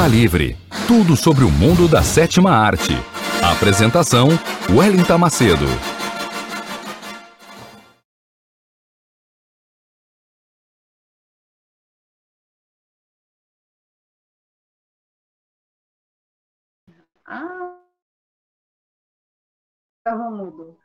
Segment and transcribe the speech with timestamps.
[0.00, 0.56] Cinema Livre.
[0.86, 2.92] Tudo sobre o mundo da sétima arte.
[3.42, 4.28] Apresentação:
[4.74, 5.66] Wellington Macedo.
[17.26, 17.76] Ah,
[19.98, 20.78] estava mudo.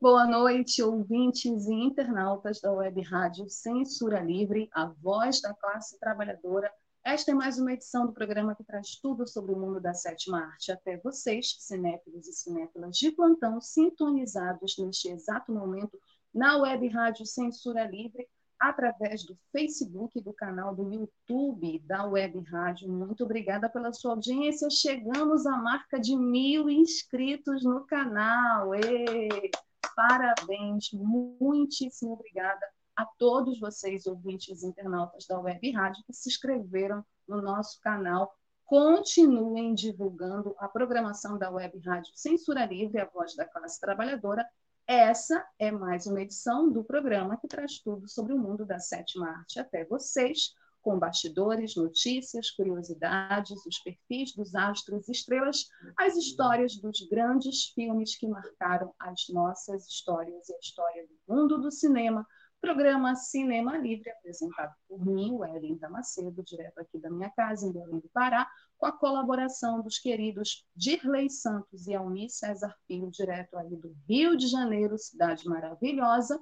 [0.00, 6.68] Boa noite, ouvintes e internautas da Web Rádio Censura Livre, a voz da classe trabalhadora
[7.06, 10.40] esta é mais uma edição do programa que traz tudo sobre o mundo da sétima
[10.40, 15.96] arte até vocês, cinéfilos e cinéfilas de plantão, sintonizados neste exato momento
[16.34, 18.26] na web rádio Censura Livre,
[18.58, 22.90] através do Facebook, do canal do YouTube da Web Rádio.
[22.90, 24.68] Muito obrigada pela sua audiência.
[24.68, 28.74] Chegamos à marca de mil inscritos no canal.
[28.74, 29.50] Ê!
[29.94, 37.42] Parabéns, muitíssimo obrigada a todos vocês, ouvintes internautas da Web Rádio, que se inscreveram no
[37.42, 38.32] nosso canal.
[38.64, 44.44] Continuem divulgando a programação da Web Rádio Censura Livre, a voz da classe trabalhadora.
[44.86, 49.28] Essa é mais uma edição do programa que traz tudo sobre o mundo da sétima
[49.28, 56.76] arte até vocês, com bastidores, notícias, curiosidades, os perfis dos astros e estrelas, as histórias
[56.76, 62.24] dos grandes filmes que marcaram as nossas histórias e a história do mundo do cinema,
[62.66, 68.00] Programa Cinema Livre, apresentado por mim, Wellington Macedo, direto aqui da minha casa, em Belém
[68.00, 68.44] do Pará,
[68.76, 74.36] com a colaboração dos queridos Dirley Santos e Almi César Filho, direto aí do Rio
[74.36, 76.40] de Janeiro, cidade maravilhosa,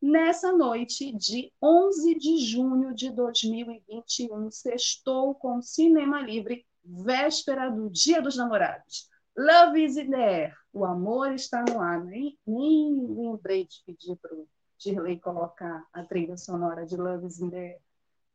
[0.00, 8.22] nessa noite de 11 de junho de 2021, sextou com Cinema Livre, véspera do Dia
[8.22, 9.10] dos Namorados.
[9.36, 12.02] Love is in the air, o amor está no ar.
[12.02, 14.48] Nem, nem lembrei de pedir para o
[14.80, 17.50] Dirley colocar a trilha sonora de Love is in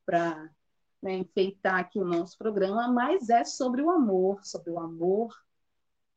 [0.05, 0.49] para
[1.01, 5.35] né, enfeitar aqui o nosso programa, mas é sobre o amor, sobre o amor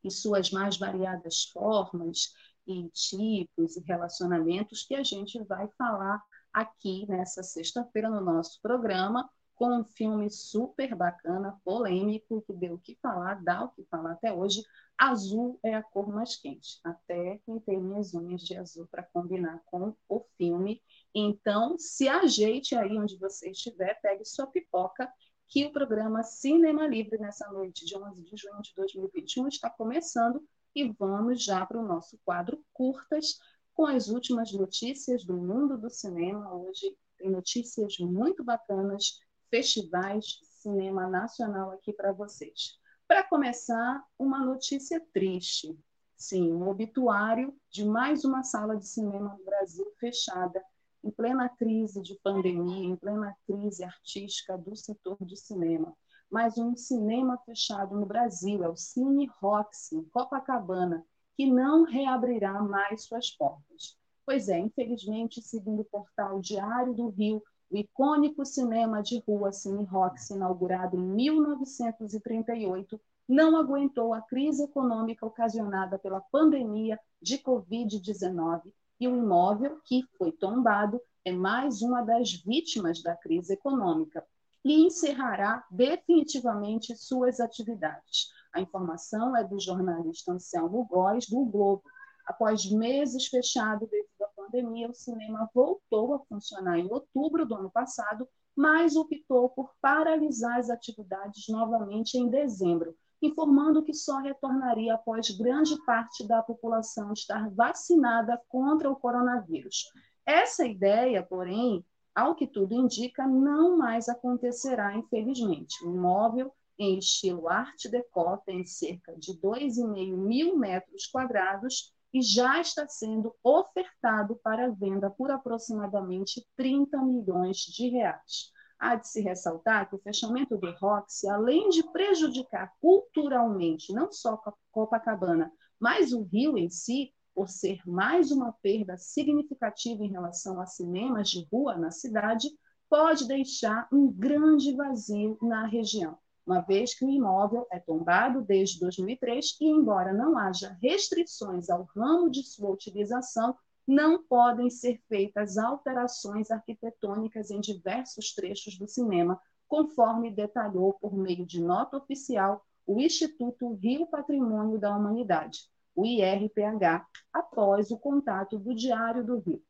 [0.05, 2.35] e suas mais variadas formas
[2.67, 6.23] e tipos e relacionamentos que a gente vai falar
[6.53, 9.29] aqui nessa sexta-feira no nosso programa
[9.59, 14.13] com um filme super bacana, polêmico, que deu o que falar, dá o que falar
[14.13, 14.63] até hoje,
[14.97, 16.81] Azul é a cor mais quente.
[16.85, 20.81] Até pintei minhas unhas de azul para combinar com o filme.
[21.15, 25.13] Então, se ajeite aí onde você estiver, pegue sua pipoca,
[25.49, 30.45] que o programa Cinema Livre nessa noite de 11 de junho de 2021 está começando
[30.75, 33.39] e vamos já para o nosso quadro Curtas,
[33.75, 36.55] com as últimas notícias do mundo do cinema.
[36.55, 39.21] Hoje tem notícias muito bacanas,
[39.51, 42.79] festivais de cinema nacional aqui para vocês.
[43.07, 45.79] Para começar, uma notícia triste.
[46.17, 50.63] Sim, um obituário de mais uma sala de cinema no Brasil fechada,
[51.03, 55.97] em plena crise de pandemia, em plena crise artística do setor de cinema.
[56.31, 61.07] Mas um cinema fechado no Brasil, é o Cine Roxy, em Copacabana,
[61.37, 63.97] que não reabrirá mais suas portas.
[64.27, 69.85] Pois é, infelizmente, segundo o portal Diário do Rio, o icônico cinema de rua Cine
[69.85, 72.99] Rox, inaugurado em 1938,
[73.29, 78.63] não aguentou a crise econômica ocasionada pela pandemia de Covid-19
[79.01, 84.27] e o imóvel, que foi tombado, é mais uma das vítimas da crise econômica
[84.65, 88.29] e encerrará definitivamente suas atividades.
[88.53, 91.83] A informação é do jornalista Anselmo Góes, do Globo.
[92.27, 97.71] Após meses fechado devido à pandemia, o cinema voltou a funcionar em outubro do ano
[97.71, 105.31] passado, mas optou por paralisar as atividades novamente em dezembro, informando que só retornaria após
[105.31, 109.85] grande parte da população estar vacinada contra o coronavírus.
[110.27, 111.85] Essa ideia, porém,
[112.15, 115.85] ao que tudo indica, não mais acontecerá, infelizmente.
[115.85, 122.61] O imóvel, em estilo Art Deco, tem cerca de 2,5 mil metros quadrados e já
[122.61, 128.53] está sendo ofertado para venda por aproximadamente 30 milhões de reais.
[128.79, 134.41] Há de se ressaltar que o fechamento do Roxy, além de prejudicar culturalmente não só
[134.71, 140.67] Copacabana, mas o Rio em si, por ser mais uma perda significativa em relação a
[140.67, 142.49] cinemas de rua na cidade,
[142.89, 148.81] pode deixar um grande vazio na região uma vez que o imóvel é tombado desde
[148.81, 153.55] 2003 e, embora não haja restrições ao ramo de sua utilização,
[153.87, 161.45] não podem ser feitas alterações arquitetônicas em diversos trechos do cinema, conforme detalhou por meio
[161.45, 168.75] de nota oficial o Instituto Rio Patrimônio da Humanidade, o IRPH, após o contato do
[168.75, 169.63] Diário do Rio.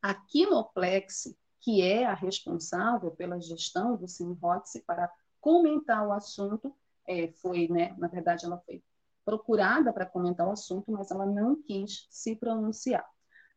[0.00, 4.34] A Kinoplex, que é a responsável pela gestão do Cine
[4.86, 6.74] para comentar o assunto.
[7.06, 8.82] É, foi, né, na verdade, ela foi
[9.24, 13.04] procurada para comentar o assunto, mas ela não quis se pronunciar.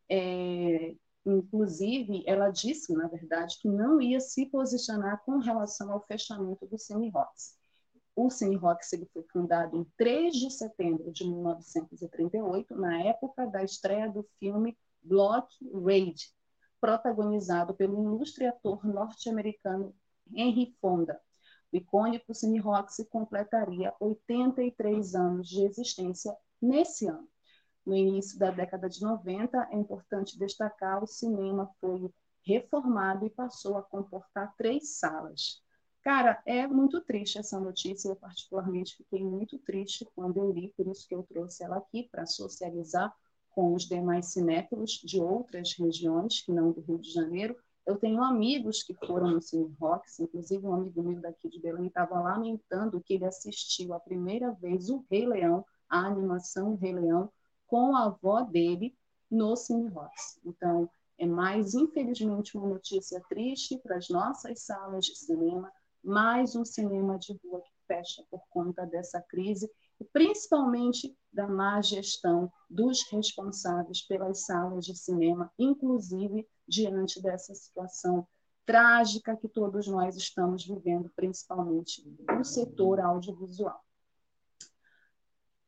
[0.09, 0.95] É,
[1.25, 6.77] inclusive, ela disse, na verdade, que não ia se posicionar com relação ao fechamento do
[6.77, 7.57] Cine Rocks.
[8.15, 13.63] O Cine Rocks ele foi fundado em 3 de setembro de 1938, na época da
[13.63, 15.47] estreia do filme Block
[15.85, 16.33] Raid,
[16.81, 19.95] protagonizado pelo ilustre ator norte-americano
[20.33, 21.19] Henry Fonda,
[21.71, 27.27] o icônico Cine Roxy completaria 83 anos de existência nesse ano.
[27.85, 32.11] No início da década de 90, é importante destacar, o cinema foi
[32.43, 35.61] reformado e passou a comportar três salas.
[36.01, 40.87] Cara, é muito triste essa notícia, eu particularmente fiquei muito triste quando eu li, por
[40.87, 43.13] isso que eu trouxe ela aqui para socializar
[43.49, 47.55] com os demais cinéfilos de outras regiões, que não do Rio de Janeiro,
[47.85, 51.87] eu tenho amigos que foram no Cine Rocks, inclusive um amigo meu daqui de Belém
[51.87, 57.31] estava lamentando que ele assistiu a primeira vez o Rei Leão, a animação Rei Leão,
[57.65, 58.95] com a avó dele
[59.29, 60.39] no Cine Rocks.
[60.45, 65.71] Então, é mais, infelizmente, uma notícia triste para as nossas salas de cinema,
[66.03, 71.81] mais um cinema de rua que fecha por conta dessa crise, e principalmente da má
[71.81, 78.27] gestão dos responsáveis pelas salas de cinema, inclusive diante dessa situação
[78.65, 83.83] trágica que todos nós estamos vivendo, principalmente no setor audiovisual.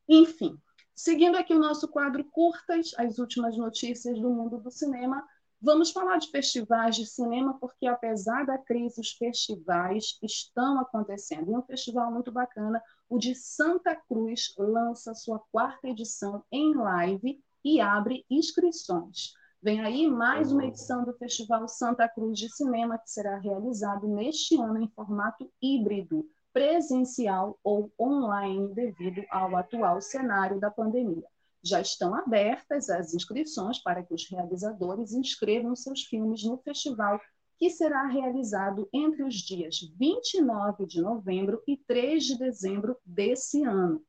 [0.07, 0.55] Enfim,
[0.93, 5.27] seguindo aqui o nosso quadro curtas, as últimas notícias do mundo do cinema,
[5.59, 11.49] vamos falar de festivais de cinema, porque apesar da crise, os festivais estão acontecendo.
[11.49, 17.43] E um festival muito bacana, o de Santa Cruz, lança sua quarta edição em live
[17.63, 19.33] e abre inscrições.
[19.63, 24.59] Vem aí mais uma edição do Festival Santa Cruz de Cinema, que será realizado neste
[24.59, 31.27] ano em formato híbrido, presencial ou online, devido ao atual cenário da pandemia.
[31.63, 37.21] Já estão abertas as inscrições para que os realizadores inscrevam seus filmes no festival,
[37.59, 44.03] que será realizado entre os dias 29 de novembro e 3 de dezembro desse ano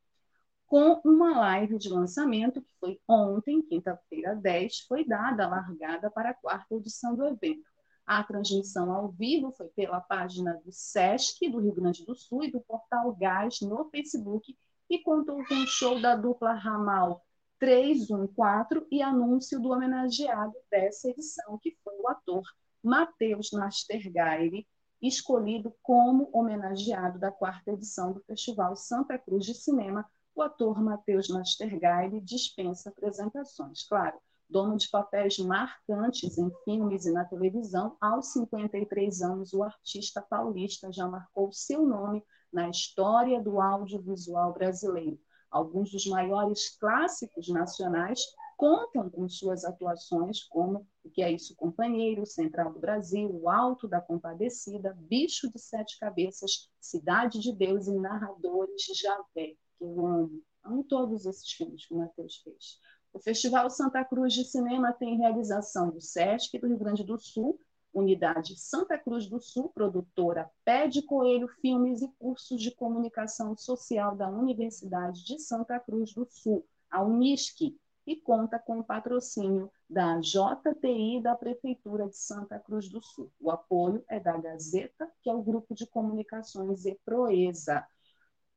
[0.73, 6.31] com uma live de lançamento que foi ontem, quinta-feira 10, foi dada a largada para
[6.31, 7.69] a quarta edição do evento.
[8.07, 12.51] A transmissão ao vivo foi pela página do SESC do Rio Grande do Sul e
[12.51, 14.57] do Portal Gás no Facebook
[14.89, 17.23] e contou com o show da dupla Ramal
[17.59, 22.41] 314 e anúncio do homenageado dessa edição, que foi o ator
[22.81, 24.65] Matheus Nastergaile,
[24.99, 30.03] escolhido como homenageado da quarta edição do Festival Santa Cruz de Cinema
[30.35, 33.83] o ator Matheus Nastergaile dispensa apresentações.
[33.87, 34.17] Claro,
[34.49, 40.91] dono de papéis marcantes em filmes e na televisão, aos 53 anos, o artista paulista
[40.91, 45.19] já marcou seu nome na história do audiovisual brasileiro.
[45.51, 48.19] Alguns dos maiores clássicos nacionais
[48.57, 53.87] contam com suas atuações, como O Que É Isso, Companheiro, Central do Brasil, O Alto
[53.87, 60.05] da Compadecida, Bicho de Sete Cabeças, Cidade de Deus e Narradores de Javé que eu
[60.05, 60.41] amo.
[60.63, 62.79] Amo todos esses filmes que o Matheus fez.
[63.11, 67.59] O Festival Santa Cruz de Cinema tem realização do SESC do Rio Grande do Sul,
[67.93, 74.15] Unidade Santa Cruz do Sul, produtora Pé de Coelho Filmes e Cursos de Comunicação Social
[74.15, 77.75] da Universidade de Santa Cruz do Sul, a Unisc,
[78.05, 83.31] e conta com o patrocínio da JTI da Prefeitura de Santa Cruz do Sul.
[83.39, 87.85] O apoio é da Gazeta, que é o grupo de comunicações e Proeza.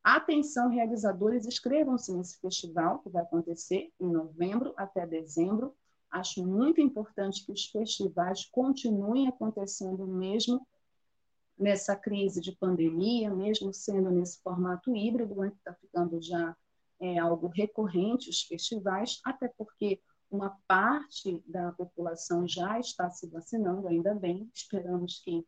[0.09, 5.75] Atenção, realizadores, inscrevam-se nesse festival que vai acontecer em novembro até dezembro.
[6.09, 10.65] Acho muito importante que os festivais continuem acontecendo mesmo
[11.59, 16.57] nessa crise de pandemia, mesmo sendo nesse formato híbrido, né, que está ficando já
[17.01, 23.89] é algo recorrente, os festivais, até porque uma parte da população já está se vacinando,
[23.89, 25.45] ainda bem, esperamos que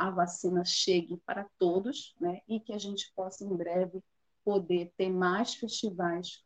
[0.00, 4.02] a vacina chegue para todos, né, e que a gente possa em breve
[4.42, 6.42] poder ter mais festivais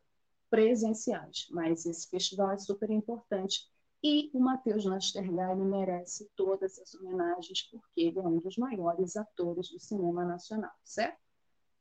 [0.50, 1.46] presenciais.
[1.52, 3.70] Mas esse festival é super importante
[4.02, 9.70] e o Matheus Nastergalli merece todas as homenagens porque ele é um dos maiores atores
[9.70, 11.23] do cinema nacional, certo?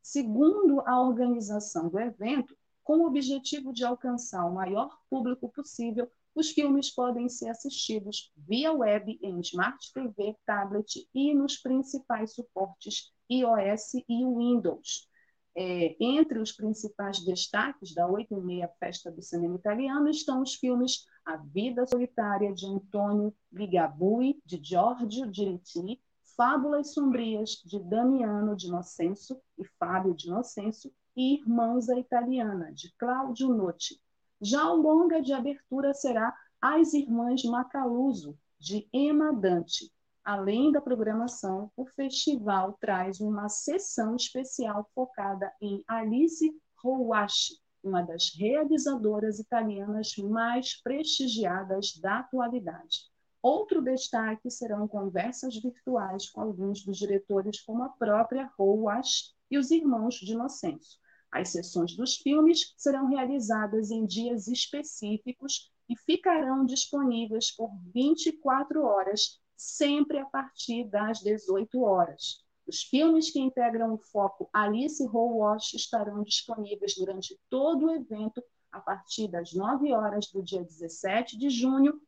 [0.00, 6.50] Segundo a organização do evento, com o objetivo de alcançar o maior público possível, os
[6.50, 13.94] filmes podem ser assistidos via web em Smart TV, tablet e nos principais suportes iOS
[14.08, 15.08] e Windows.
[15.54, 20.54] É, entre os principais destaques da 8 e meia Festa do Cinema Italiano estão os
[20.54, 26.00] filmes A Vida Solitária, de Antônio Ligabui, de Giorgio Diretti,
[26.34, 32.90] Fábulas Sombrias, de Damiano de Innocenso e Fábio de Innocenso, e Irmãos a Italiana, de
[32.96, 34.00] Cláudio Notti.
[34.40, 39.92] Já o longa de abertura será As Irmãs Macaluso, de Emma Dante,
[40.24, 48.32] Além da programação, o festival traz uma sessão especial focada em Alice Rouache, uma das
[48.32, 53.10] realizadoras italianas mais prestigiadas da atualidade.
[53.42, 59.72] Outro destaque serão conversas virtuais com alguns dos diretores, como a própria Rouache e os
[59.72, 61.00] irmãos de Inocêncio.
[61.32, 69.41] As sessões dos filmes serão realizadas em dias específicos e ficarão disponíveis por 24 horas
[69.62, 72.44] sempre a partir das 18 horas.
[72.66, 78.40] Os filmes que integram o foco Alice Wash estarão disponíveis durante todo o evento
[78.70, 82.00] a partir das 9 horas do dia 17 de junho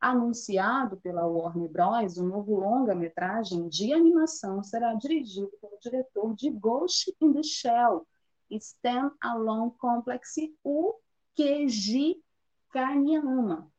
[0.00, 7.14] Anunciado pela Warner Bros., o novo longa-metragem de animação será dirigido pelo diretor de Ghost
[7.20, 8.06] in the Shell,
[8.50, 10.34] Stand Alone Complex,
[10.64, 10.94] o
[11.36, 12.20] Keiji
[12.70, 13.70] Kanyama.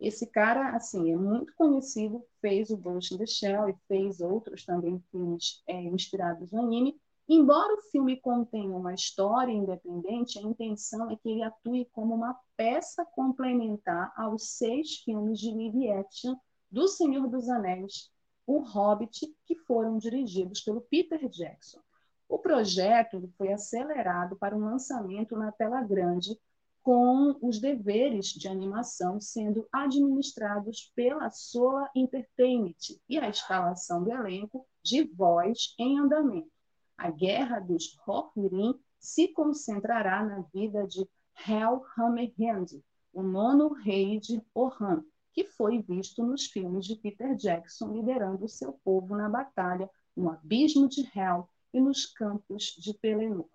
[0.00, 4.64] Esse cara, assim, é muito conhecido, fez o Ghost in the Shell e fez outros
[4.64, 6.98] também filmes é, inspirados no anime,
[7.28, 12.38] Embora o filme contenha uma história independente, a intenção é que ele atue como uma
[12.56, 16.36] peça complementar aos seis filmes de live action
[16.70, 18.12] do Senhor dos Anéis,
[18.46, 21.80] O Hobbit, que foram dirigidos pelo Peter Jackson.
[22.28, 26.38] O projeto foi acelerado para um lançamento na tela grande
[26.80, 34.64] com os deveres de animação sendo administrados pela Sola Entertainment e a escalação do elenco
[34.80, 36.55] de voz em andamento.
[36.98, 41.08] A Guerra dos Rohirrim se concentrará na vida de
[41.46, 42.66] Hel Hammerhand,
[43.12, 48.72] o nono rei de Orhan, que foi visto nos filmes de Peter Jackson liderando seu
[48.72, 53.50] povo na batalha no Abismo de Hel e nos campos de Pelennor.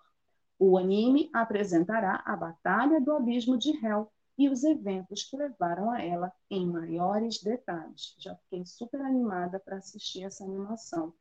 [0.60, 6.00] O anime apresentará a Batalha do Abismo de Hell e os eventos que levaram a
[6.00, 8.15] ela em maiores detalhes.
[8.19, 11.13] Já fiquei super animada para assistir essa animação.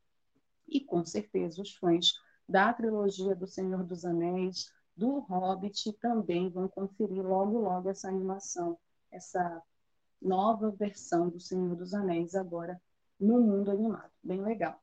[0.71, 2.15] E com certeza os fãs
[2.49, 8.79] da trilogia do Senhor dos Anéis, do Hobbit, também vão conferir logo, logo essa animação,
[9.11, 9.63] essa
[10.21, 12.81] nova versão do Senhor dos Anéis agora
[13.19, 14.11] no mundo animado.
[14.23, 14.81] Bem legal.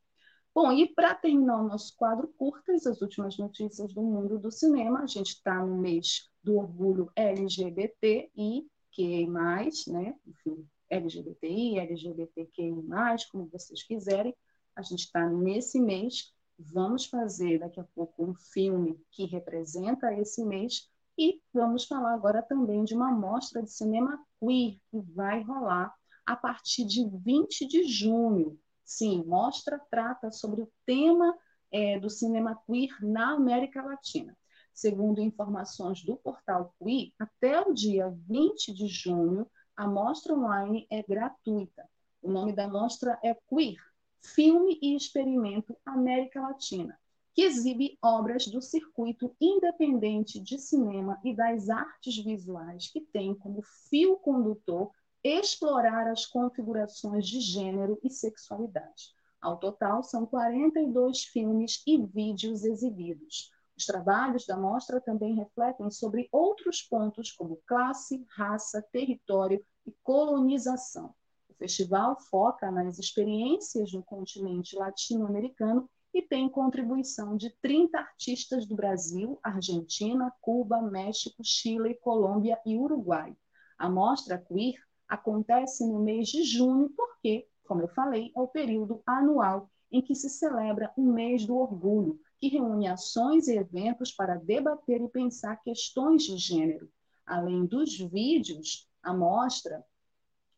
[0.54, 5.02] Bom, e para terminar o nosso quadro curtas, as últimas notícias do mundo do cinema,
[5.02, 10.16] a gente está no mês do orgulho LGBT e que mais, né?
[10.26, 12.82] Enfim, LGBTI, LGBTQI+,
[13.30, 14.34] como vocês quiserem.
[14.78, 16.32] A gente está nesse mês.
[16.56, 22.40] Vamos fazer daqui a pouco um filme que representa esse mês e vamos falar agora
[22.42, 25.92] também de uma mostra de cinema queer que vai rolar
[26.24, 28.56] a partir de 20 de junho.
[28.84, 31.36] Sim, mostra trata sobre o tema
[31.72, 34.38] é, do cinema queer na América Latina.
[34.72, 39.44] Segundo informações do portal Queer, até o dia 20 de junho,
[39.76, 41.84] a mostra online é gratuita.
[42.22, 43.87] O nome da mostra é Queer,
[44.20, 46.98] Filme e Experimento América Latina,
[47.34, 53.62] que exibe obras do circuito independente de cinema e das artes visuais, que tem como
[53.88, 54.90] fio condutor
[55.22, 59.14] explorar as configurações de gênero e sexualidade.
[59.40, 63.50] Ao total, são 42 filmes e vídeos exibidos.
[63.76, 71.14] Os trabalhos da mostra também refletem sobre outros pontos como classe, raça, território e colonização.
[71.58, 79.38] Festival foca nas experiências no continente latino-americano e tem contribuição de 30 artistas do Brasil,
[79.42, 83.36] Argentina, Cuba, México, Chile, Colômbia e Uruguai.
[83.76, 84.76] A mostra queer
[85.08, 90.14] acontece no mês de junho, porque, como eu falei, é o período anual em que
[90.14, 95.56] se celebra o mês do orgulho, que reúne ações e eventos para debater e pensar
[95.62, 96.88] questões de gênero.
[97.26, 99.84] Além dos vídeos, a mostra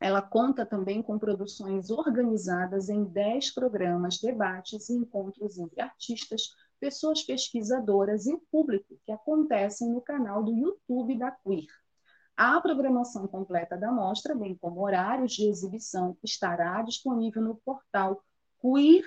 [0.00, 7.22] ela conta também com produções organizadas em 10 programas, debates e encontros entre artistas, pessoas
[7.22, 11.68] pesquisadoras e público que acontecem no canal do YouTube da Queer.
[12.34, 18.24] A programação completa da mostra, bem como horários de exibição, estará disponível no portal
[18.62, 19.04] queerfio.me.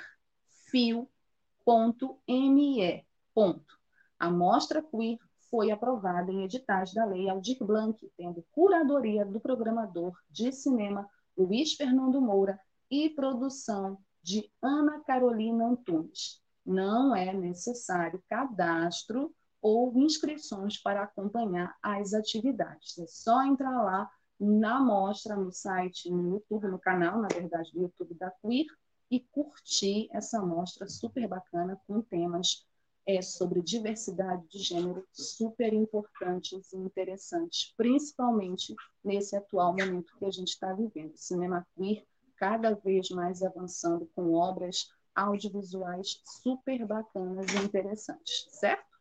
[4.19, 5.17] A mostra Queer
[5.53, 11.75] foi aprovada em editais da Lei Aldir Blanc, tendo curadoria do programador de cinema Luiz
[11.75, 16.41] Fernando Moura e produção de Ana Carolina Antunes.
[16.65, 22.97] Não é necessário cadastro ou inscrições para acompanhar as atividades.
[22.97, 27.81] É só entrar lá na mostra, no site, no YouTube, no canal, na verdade, do
[27.81, 28.65] YouTube da Queer,
[29.11, 32.65] e curtir essa mostra super bacana com temas
[33.05, 40.31] é, sobre diversidade de gênero super importantes e interessantes, principalmente nesse atual momento que a
[40.31, 41.15] gente está vivendo.
[41.15, 42.05] cinema queer
[42.37, 48.93] cada vez mais avançando com obras audiovisuais super bacanas e interessantes, certo?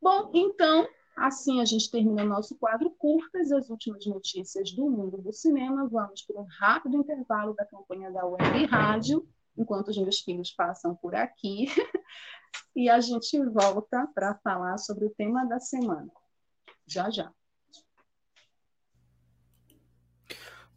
[0.00, 5.32] Bom, então, assim a gente termina nosso quadro curtas, as últimas notícias do mundo do
[5.32, 5.88] cinema.
[5.88, 10.94] Vamos para um rápido intervalo da campanha da Web Rádio, enquanto os meus filhos passam
[10.96, 11.66] por aqui.
[12.74, 16.08] e a gente volta para falar sobre o tema da semana.
[16.86, 17.30] Já, já.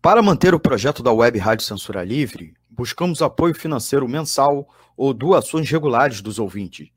[0.01, 5.69] Para manter o projeto da Web Rádio Censura Livre, buscamos apoio financeiro mensal ou doações
[5.69, 6.91] regulares dos ouvintes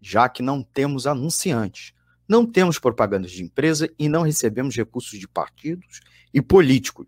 [0.00, 1.92] já que não temos anunciantes,
[2.26, 6.00] não temos propagandas de empresa e não recebemos recursos de partidos
[6.32, 7.06] e políticos.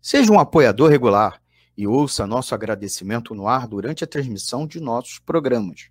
[0.00, 1.42] Seja um apoiador regular
[1.76, 5.90] e ouça nosso agradecimento no ar durante a transmissão de nossos programas.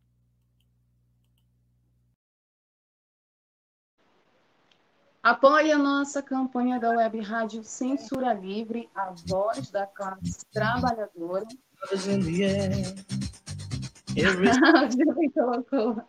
[5.23, 11.45] Apoie a nossa campanha da Web Rádio Censura Livre, a voz da classe trabalhadora.
[14.89, 16.03] Girley colocou.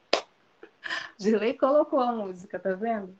[1.20, 3.14] Girley colocou a música, tá vendo?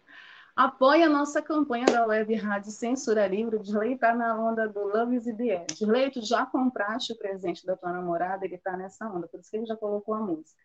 [0.56, 3.62] Apoie a nossa campanha da Web Rádio Censura Livre.
[3.62, 5.66] Girley está na onda do Love is the Air.
[5.74, 8.46] Girley, tu já compraste o presente da tua namorada?
[8.46, 10.62] Ele está nessa onda, por isso que ele já colocou a música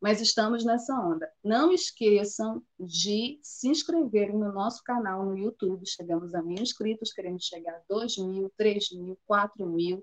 [0.00, 1.30] mas estamos nessa onda.
[1.44, 5.86] Não esqueçam de se inscreverem no nosso canal no YouTube.
[5.86, 10.02] Chegamos a mil inscritos, queremos chegar a 2 mil, 3 mil, 4 mil.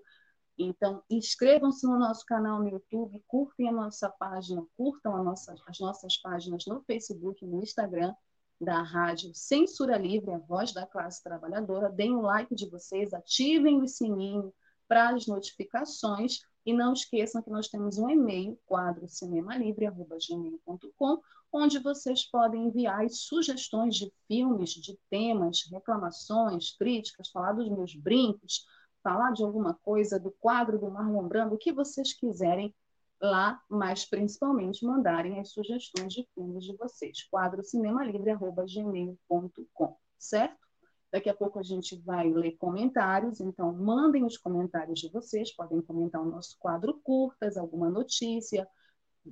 [0.57, 6.17] Então, inscrevam-se no nosso canal no YouTube, curtem a nossa página, curtam nossa, as nossas
[6.17, 8.13] páginas no Facebook no Instagram
[8.59, 11.89] da Rádio Censura Livre, a voz da classe trabalhadora.
[11.89, 14.53] Deem o like de vocês, ativem o sininho
[14.87, 22.29] para as notificações e não esqueçam que nós temos um e-mail, quadro cinemalivre.gmail.com, onde vocês
[22.29, 28.65] podem enviar as sugestões de filmes, de temas, reclamações, críticas, falar dos meus brincos,
[29.01, 32.75] falar de alguma coisa do quadro do Marlon Brando, o que vocês quiserem
[33.21, 37.23] lá, mas principalmente mandarem as sugestões de filmes de vocês.
[37.31, 40.66] Quadro cinemalivre.gmail.com, certo?
[41.11, 45.81] Daqui a pouco a gente vai ler comentários, então mandem os comentários de vocês, podem
[45.81, 48.67] comentar o nosso quadro curtas, alguma notícia,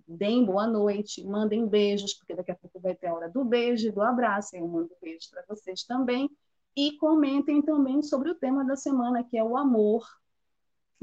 [0.08, 3.88] deem boa noite, mandem beijos, porque daqui a pouco vai ter a hora do beijo
[3.88, 6.30] e do abraço, eu mando beijos para vocês também.
[6.78, 10.06] E comentem também sobre o tema da semana, que é o amor,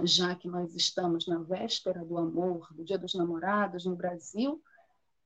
[0.02, 4.62] já que nós estamos na véspera do amor, do Dia dos Namorados no Brasil,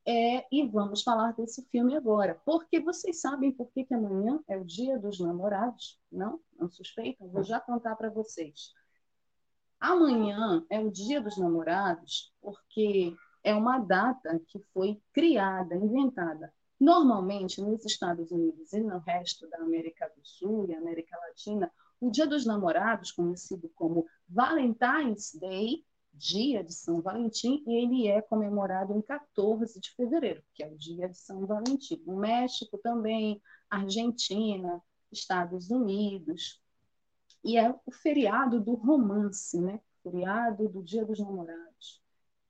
[0.07, 2.41] é, e vamos falar desse filme agora.
[2.45, 5.99] Porque vocês sabem por que, amanhã é o dia dos namorados?
[6.11, 6.41] Não?
[6.59, 7.29] Não suspeitam?
[7.29, 8.73] Vou já contar para vocês.
[9.81, 16.53] Amanhã é o dia dos namorados porque é uma data que foi criada, inventada.
[16.79, 22.11] Normalmente, nos Estados Unidos e no resto da América do Sul e América Latina, o
[22.11, 25.85] Dia dos Namorados, conhecido como Valentine's Day,
[26.17, 30.77] dia de São Valentim, e ele é comemorado em 14 de fevereiro, que é o
[30.77, 32.03] dia de São Valentim.
[32.07, 36.61] No México também, Argentina, Estados Unidos.
[37.45, 39.81] E é o feriado do romance, né?
[40.03, 42.01] feriado do Dia dos Namorados.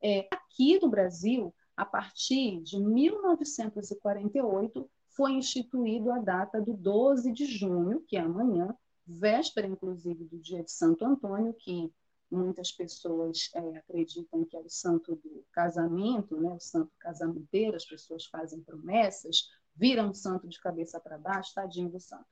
[0.03, 7.47] É, aqui no Brasil, a partir de 1948, foi instituído a data do 12 de
[7.47, 8.75] junho, que é amanhã,
[9.07, 11.91] véspera, inclusive, do dia de Santo Antônio, que
[12.31, 16.53] muitas pessoas é, acreditam que é o santo do casamento, né?
[16.53, 21.89] o santo casamenteiro, as pessoas fazem promessas, viram o santo de cabeça para baixo, tadinho
[21.89, 22.27] do santo.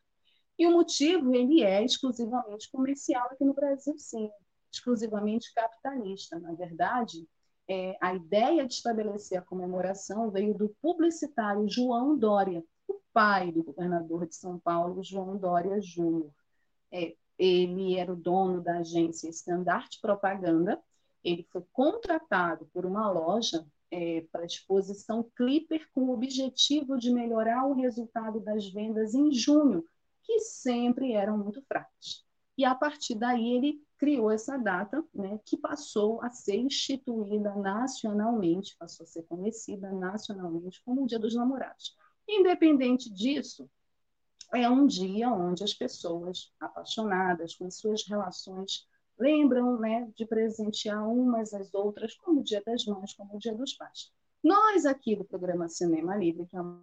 [0.59, 4.31] E o motivo, ele é exclusivamente comercial aqui no Brasil, sim,
[4.73, 6.39] exclusivamente capitalista.
[6.39, 7.27] Na verdade,
[7.69, 13.63] é, a ideia de estabelecer a comemoração veio do publicitário João Dória, o pai do
[13.63, 16.31] governador de São Paulo, João Dória Júnior.
[16.93, 20.81] É, ele era o dono da agência Standard Propaganda,
[21.23, 27.67] ele foi contratado por uma loja é, para exposição Clipper com o objetivo de melhorar
[27.67, 29.85] o resultado das vendas em junho,
[30.23, 32.25] que sempre eram muito fracas.
[32.57, 38.77] E a partir daí ele criou essa data, né, que passou a ser instituída nacionalmente,
[38.77, 41.97] passou a ser conhecida nacionalmente como o Dia dos Namorados.
[42.29, 43.69] Independente disso,
[44.55, 48.87] é um dia onde as pessoas apaixonadas com suas relações
[49.19, 53.55] lembram né, de presentear umas às outras, como o Dia das Mães, como o Dia
[53.55, 54.13] dos Pais.
[54.43, 56.83] Nós aqui do programa Cinema Livre, que amo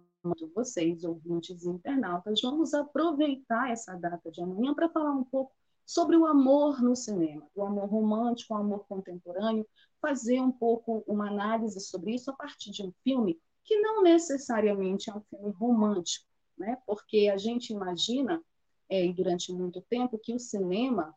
[0.54, 5.52] vocês, ouvintes e internautas, vamos aproveitar essa data de amanhã para falar um pouco
[5.84, 9.66] sobre o amor no cinema, o amor romântico, o amor contemporâneo,
[10.00, 15.10] fazer um pouco uma análise sobre isso a partir de um filme que não necessariamente
[15.10, 16.26] é um filme romântico,
[16.62, 16.78] né?
[16.86, 18.40] porque a gente imagina,
[18.88, 21.14] é, durante muito tempo, que o cinema,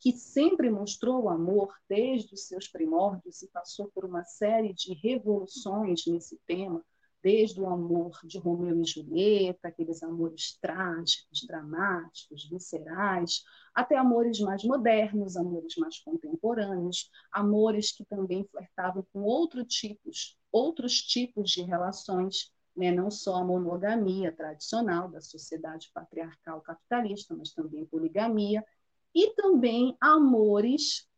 [0.00, 4.92] que sempre mostrou o amor desde os seus primórdios e passou por uma série de
[4.94, 6.84] revoluções nesse tema,
[7.22, 13.42] desde o amor de Romeu e Julieta, aqueles amores trágicos, dramáticos, viscerais,
[13.74, 20.94] até amores mais modernos, amores mais contemporâneos, amores que também flertavam com outro tipos, outros
[21.02, 27.84] tipos de relações né, não só a monogamia tradicional da sociedade patriarcal capitalista, mas também
[27.84, 28.64] poligamia,
[29.12, 31.08] e também amores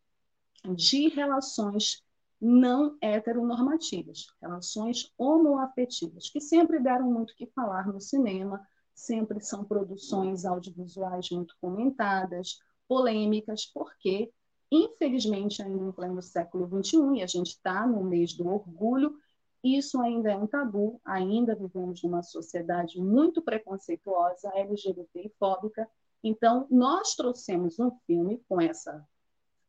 [0.64, 2.03] de relações
[2.40, 10.46] não heteronormativas, relações homoafetivas, que sempre deram muito que falar no cinema, sempre são produções
[10.46, 14.33] audiovisuais muito comentadas, polêmicas, porque,
[14.73, 19.14] infelizmente, ainda em pleno século XXI, e a gente está no mês do orgulho,
[19.62, 25.88] isso ainda é um tabu, ainda vivemos numa sociedade muito preconceituosa, LGBT e fóbica.
[26.23, 29.07] Então, nós trouxemos um filme com essa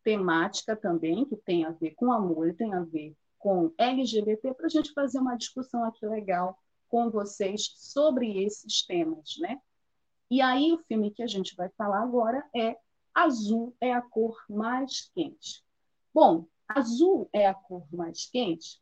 [0.04, 4.68] temática também, que tem a ver com amor e tem a ver com LGBT, para
[4.68, 9.60] a gente fazer uma discussão aqui legal com vocês sobre esses temas, né?
[10.30, 12.78] E aí o filme que a gente vai falar agora é
[13.14, 15.64] Azul é a cor mais quente.
[16.14, 18.82] Bom, Azul é a cor mais quente.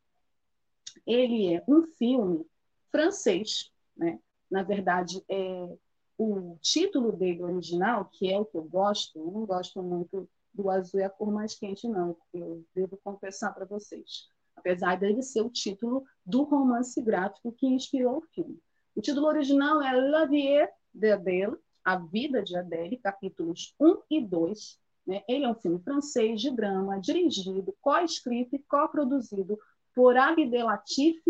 [1.06, 2.46] Ele é um filme
[2.92, 4.20] francês, né?
[4.50, 5.78] Na verdade, é
[6.18, 10.70] o título dele original, que é o que eu gosto, eu não gosto muito do
[10.70, 14.28] azul é a cor mais quente, não, eu devo confessar para vocês.
[14.56, 18.60] Apesar dele ser o título do romance gráfico que inspirou o filme.
[18.96, 24.80] O título original é La Vie d'Adèle, A Vida de Adèle, capítulos 1 e 2.
[25.08, 25.24] Né?
[25.30, 29.58] Ele é um filme francês de drama, dirigido, co-escrito e co-produzido
[29.96, 31.22] por Abdelatif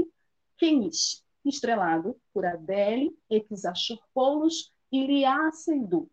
[0.57, 6.09] Kenis, estrelado por Adèle Exarchopoulos e Lia Seydoux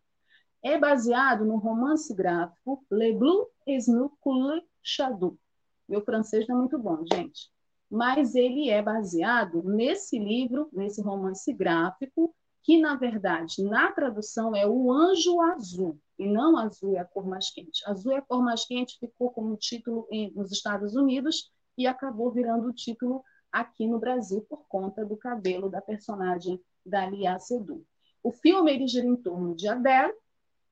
[0.66, 5.38] é baseado no romance gráfico Le Bleu Esnucule Chadou.
[5.88, 7.52] Meu francês não é muito bom, gente.
[7.88, 14.66] Mas ele é baseado nesse livro, nesse romance gráfico, que, na verdade, na tradução é
[14.66, 17.88] o Anjo Azul, e não Azul é a cor mais quente.
[17.88, 22.68] Azul é a cor mais quente ficou como título nos Estados Unidos e acabou virando
[22.68, 27.84] o título aqui no Brasil por conta do cabelo da personagem da Lia Seydoux.
[28.22, 30.12] O filme ele gira em torno de Adele,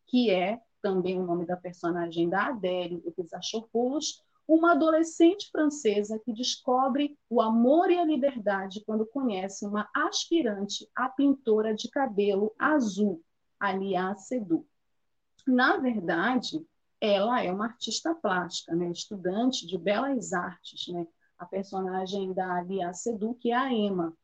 [0.06, 7.18] que é também o nome da personagem da Adèle Exarchopoulos, uma adolescente francesa que descobre
[7.30, 13.22] o amor e a liberdade quando conhece uma aspirante a pintora de cabelo azul,
[13.58, 14.66] Alia Sedou.
[15.46, 16.64] Na verdade,
[17.00, 18.90] ela é uma artista plástica, né?
[18.90, 21.06] estudante de belas artes, né?
[21.38, 24.16] a personagem da Alia Sedou, que é a Emma.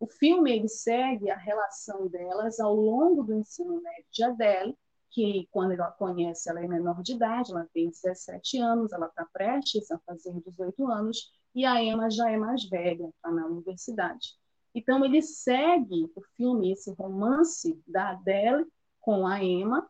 [0.00, 4.78] O filme ele segue a relação delas ao longo do ensino médio de Adele,
[5.10, 9.26] que quando ela conhece, ela é menor de idade, ela tem 17 anos, ela está
[9.32, 14.36] prestes a fazer 18 anos, e a Emma já é mais velha, está na universidade.
[14.74, 18.66] Então, ele segue o filme, esse romance da Adele
[19.00, 19.88] com a Emma,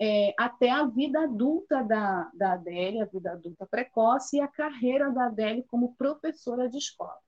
[0.00, 5.10] é, até a vida adulta da, da Adele, a vida adulta precoce, e a carreira
[5.10, 7.18] da Adele como professora de escola.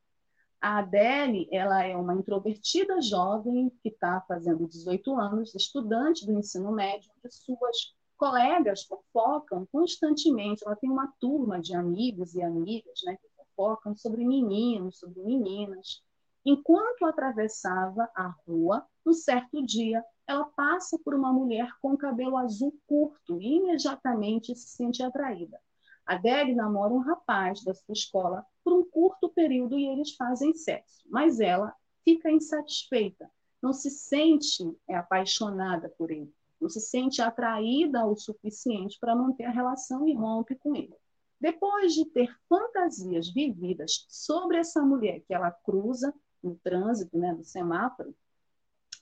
[0.59, 6.73] A Adele, ela é uma introvertida jovem que está fazendo 18 anos, estudante do ensino
[6.73, 10.63] médio, onde suas colegas fofocam constantemente.
[10.65, 16.03] Ela tem uma turma de amigos e amigas né, que fofocam sobre meninos, sobre meninas.
[16.45, 22.75] Enquanto atravessava a rua, um certo dia, ela passa por uma mulher com cabelo azul
[22.87, 25.61] curto e imediatamente se sente atraída.
[26.05, 31.03] Adele namora um rapaz da sua escola por um curto período e eles fazem sexo,
[31.09, 33.31] mas ela fica insatisfeita,
[33.63, 39.45] não se sente é, apaixonada por ele, não se sente atraída o suficiente para manter
[39.45, 40.97] a relação e rompe com ele.
[41.41, 47.45] Depois de ter fantasias vividas sobre essa mulher que ela cruza no trânsito, né, no
[47.45, 48.15] semáforo,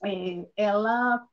[0.03, 1.25] é, ela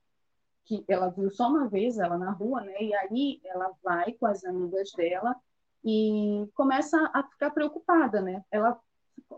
[0.64, 2.82] que ela viu só uma vez ela na rua, né?
[2.82, 5.34] E aí ela vai com as amigas dela
[5.82, 8.44] e começa a ficar preocupada, né?
[8.50, 8.78] Ela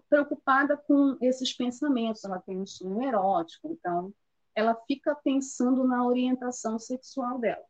[0.08, 4.12] preocupada com esses pensamentos, ela tem um sonho erótico, então
[4.54, 7.64] ela fica pensando na orientação sexual dela.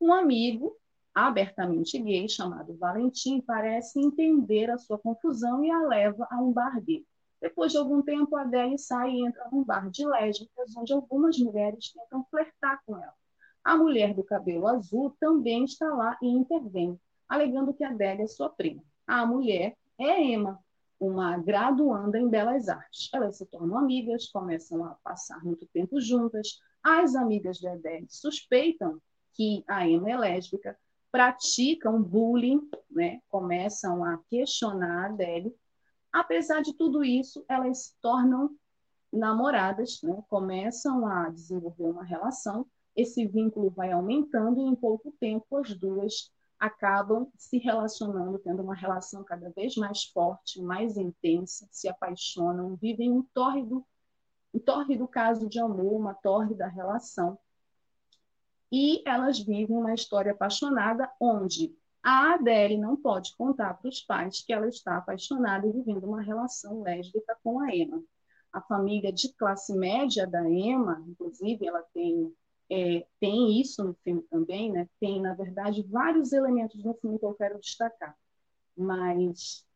[0.00, 0.76] Um amigo
[1.14, 6.78] abertamente gay chamado Valentim parece entender a sua confusão e a leva a um bar
[6.82, 7.04] gay.
[7.40, 11.38] Depois de algum tempo, a Adele sai e entra num bar de lésbicas, onde algumas
[11.38, 13.14] mulheres tentam flertar com ela.
[13.62, 16.98] A mulher do cabelo azul também está lá e intervém
[17.28, 18.82] alegando que Adélia é sua prima.
[19.06, 20.58] A mulher é Emma,
[20.98, 23.10] uma graduanda em Belas Artes.
[23.12, 26.60] Elas se tornam amigas, começam a passar muito tempo juntas.
[26.82, 29.00] As amigas de Adélia suspeitam
[29.34, 30.76] que a Emma é lésbica,
[31.12, 33.20] praticam bullying, né?
[33.28, 35.52] começam a questionar a Adélia.
[36.12, 38.50] Apesar de tudo isso, elas se tornam
[39.12, 40.22] namoradas, né?
[40.28, 42.66] começam a desenvolver uma relação.
[42.94, 48.74] Esse vínculo vai aumentando e em pouco tempo as duas acabam se relacionando, tendo uma
[48.74, 53.86] relação cada vez mais forte, mais intensa, se apaixonam, vivem um tórrido,
[54.52, 57.38] um tórrido caso de amor, uma tórrida relação.
[58.72, 61.74] E elas vivem uma história apaixonada onde
[62.08, 66.22] a Adele não pode contar para os pais que ela está apaixonada e vivendo uma
[66.22, 68.02] relação lésbica com a Emma.
[68.50, 72.32] A família de classe média da Emma, inclusive, ela tem
[72.70, 74.88] é, tem isso no filme também, né?
[74.98, 78.16] Tem, na verdade, vários elementos no filme que eu quero destacar.
[78.74, 79.66] Mas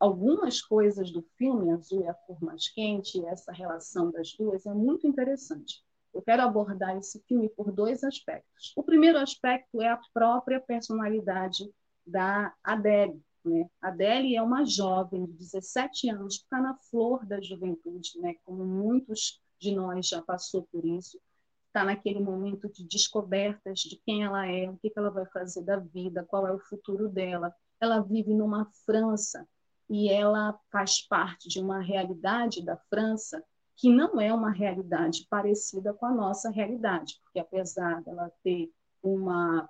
[0.00, 4.72] algumas coisas do filme, Azul é a cor mais quente, essa relação das duas é
[4.72, 5.82] muito interessante.
[6.16, 8.72] Eu quero abordar esse filme por dois aspectos.
[8.74, 11.70] O primeiro aspecto é a própria personalidade
[12.06, 13.22] da Adele.
[13.44, 13.68] Né?
[13.82, 18.34] Adele é uma jovem de 17 anos, está na flor da juventude, né?
[18.44, 21.20] como muitos de nós já passou por isso,
[21.66, 25.76] está naquele momento de descobertas de quem ela é, o que ela vai fazer da
[25.76, 27.54] vida, qual é o futuro dela.
[27.78, 29.46] Ela vive numa França
[29.86, 33.44] e ela faz parte de uma realidade da França
[33.76, 38.70] que não é uma realidade parecida com a nossa realidade, porque apesar dela ter
[39.02, 39.68] uma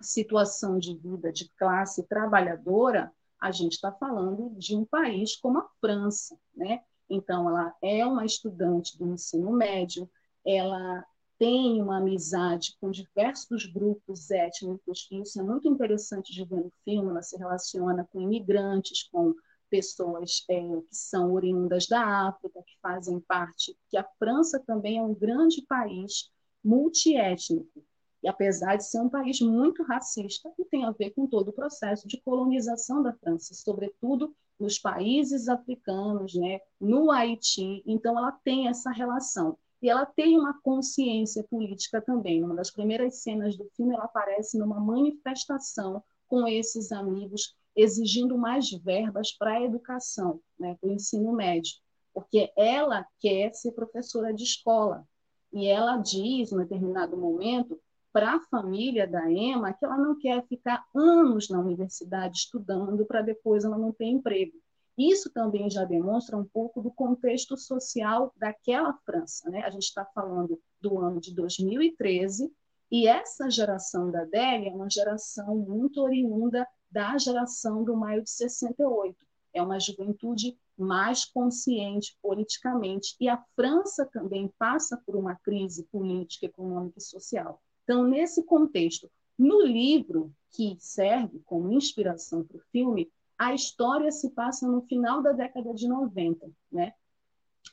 [0.00, 5.68] situação de vida de classe trabalhadora, a gente está falando de um país como a
[5.80, 6.82] França, né?
[7.08, 10.08] Então, ela é uma estudante do ensino médio,
[10.44, 11.04] ela
[11.38, 16.72] tem uma amizade com diversos grupos étnicos, e isso é muito interessante de ver no
[16.84, 19.34] filme, ela se relaciona com imigrantes, com
[19.70, 25.02] pessoas é, que são oriundas da África, que fazem parte, que a França também é
[25.02, 26.30] um grande país
[26.62, 27.82] multiétnico,
[28.22, 31.52] e apesar de ser um país muito racista, e tem a ver com todo o
[31.52, 38.68] processo de colonização da França, sobretudo nos países africanos, né, no Haiti, então ela tem
[38.68, 39.56] essa relação.
[39.82, 42.44] E ela tem uma consciência política também.
[42.44, 48.70] Uma das primeiras cenas do filme, ela aparece numa manifestação com esses amigos, exigindo mais
[48.70, 51.72] verbas para a educação, né, para o ensino médio,
[52.12, 55.06] porque ela quer ser professora de escola.
[55.52, 57.80] E ela diz, em determinado momento,
[58.12, 63.22] para a família da Emma que ela não quer ficar anos na universidade estudando para
[63.22, 64.52] depois ela não ter emprego.
[64.98, 69.48] Isso também já demonstra um pouco do contexto social daquela França.
[69.48, 69.62] Né?
[69.62, 72.52] A gente está falando do ano de 2013,
[72.90, 78.30] e essa geração da Adélia é uma geração muito oriunda da geração do maio de
[78.30, 79.16] 68.
[79.52, 83.14] É uma juventude mais consciente politicamente.
[83.20, 87.60] E a França também passa por uma crise política, econômica e social.
[87.84, 94.30] Então, nesse contexto, no livro que serve como inspiração para o filme, a história se
[94.30, 96.92] passa no final da década de 90, né?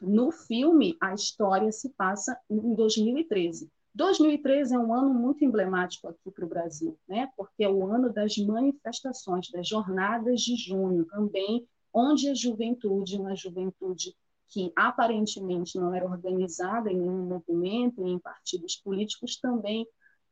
[0.02, 3.70] No filme, a história se passa em 2013.
[3.98, 7.30] 2013 é um ano muito emblemático aqui para o Brasil, né?
[7.36, 13.36] Porque é o ano das manifestações, das jornadas de junho, também onde a juventude, uma
[13.36, 14.16] juventude
[14.50, 19.86] que aparentemente não era organizada em nenhum movimento, em partidos políticos, também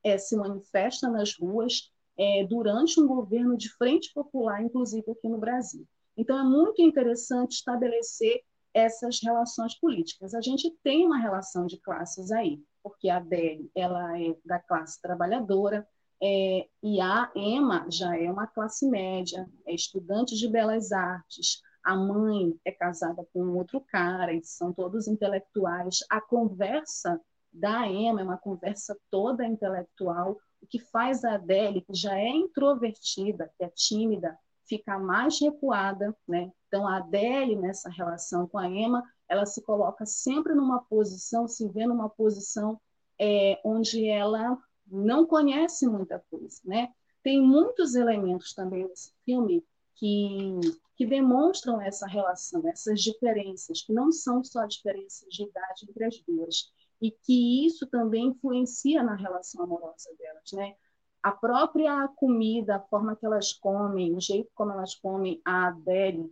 [0.03, 5.39] é, se manifesta nas ruas é, durante um governo de frente popular, inclusive aqui no
[5.39, 5.85] Brasil.
[6.15, 8.41] Então, é muito interessante estabelecer
[8.73, 10.35] essas relações políticas.
[10.35, 15.01] A gente tem uma relação de classes aí, porque a Adele ela é da classe
[15.01, 15.87] trabalhadora,
[16.21, 21.95] é, e a Emma já é uma classe média, é estudante de belas artes, a
[21.95, 26.03] mãe é casada com outro cara, e são todos intelectuais.
[26.11, 27.19] A conversa
[27.51, 32.29] da Emma é uma conversa toda intelectual, o que faz a Adele, que já é
[32.29, 36.51] introvertida, que é tímida, ficar mais recuada, né?
[36.67, 41.67] Então a Adele nessa relação com a Emma, ela se coloca sempre numa posição, se
[41.69, 42.79] vê numa posição
[43.19, 44.57] é, onde ela
[44.87, 46.89] não conhece muita coisa, né?
[47.23, 50.59] Tem muitos elementos também nesse filme que
[50.95, 56.17] que demonstram essa relação, essas diferenças, que não são só diferenças de idade entre as
[56.21, 60.75] duas, e que isso também influencia na relação amorosa delas, né?
[61.21, 66.31] A própria comida, a forma que elas comem, o jeito como elas comem, a Adele,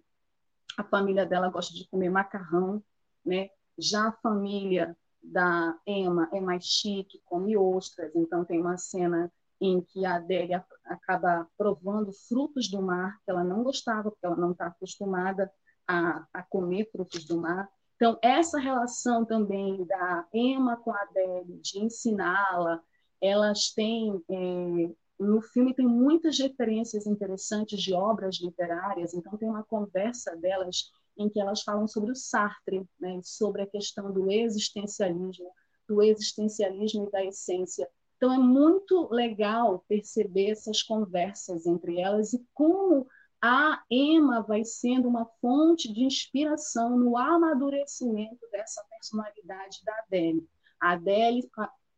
[0.77, 2.83] a família dela gosta de comer macarrão,
[3.25, 3.49] né?
[3.77, 9.81] Já a família da Emma é mais chique, come ostras, então tem uma cena em
[9.81, 14.51] que a Adélia acaba provando frutos do mar que ela não gostava, porque ela não
[14.51, 15.51] está acostumada
[15.87, 17.69] a, a comer frutos do mar.
[17.95, 22.81] Então, essa relação também da Emma com a Adele, de ensiná-la,
[23.21, 24.21] elas têm.
[24.29, 24.91] É,
[25.23, 31.29] no filme tem muitas referências interessantes de obras literárias, então tem uma conversa delas em
[31.29, 35.51] que elas falam sobre o Sartre, né, sobre a questão do existencialismo,
[35.87, 37.87] do existencialismo e da essência.
[38.17, 43.07] Então é muito legal perceber essas conversas entre elas e como
[43.41, 50.47] a Emma vai sendo uma fonte de inspiração no amadurecimento dessa personalidade da Adele.
[50.79, 51.49] A Adele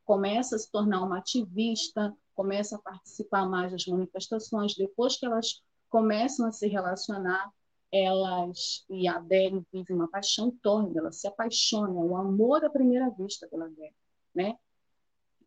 [0.03, 5.63] começa a se tornar uma ativista, começa a participar mais das manifestações, depois que elas
[5.89, 7.51] começam a se relacionar,
[7.91, 13.09] elas e a Adele vive uma paixão tórrida, ela se apaixona, o amor à primeira
[13.09, 13.95] vista pela Adele,
[14.33, 14.57] né?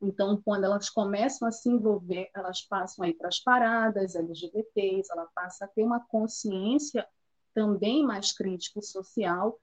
[0.00, 5.26] Então, quando elas começam a se envolver, elas passam aí para as paradas LGBTs, ela
[5.34, 7.06] passa a ter uma consciência
[7.52, 9.58] também mais crítico e social.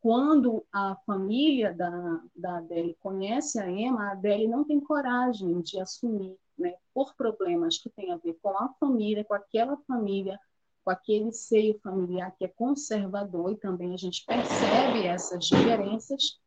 [0.00, 5.80] Quando a família da, da Adele conhece a Emma, a Adele não tem coragem de
[5.80, 10.38] assumir, né, por problemas que têm a ver com a família, com aquela família,
[10.84, 16.38] com aquele seio familiar que é conservador, e também a gente percebe essas diferenças.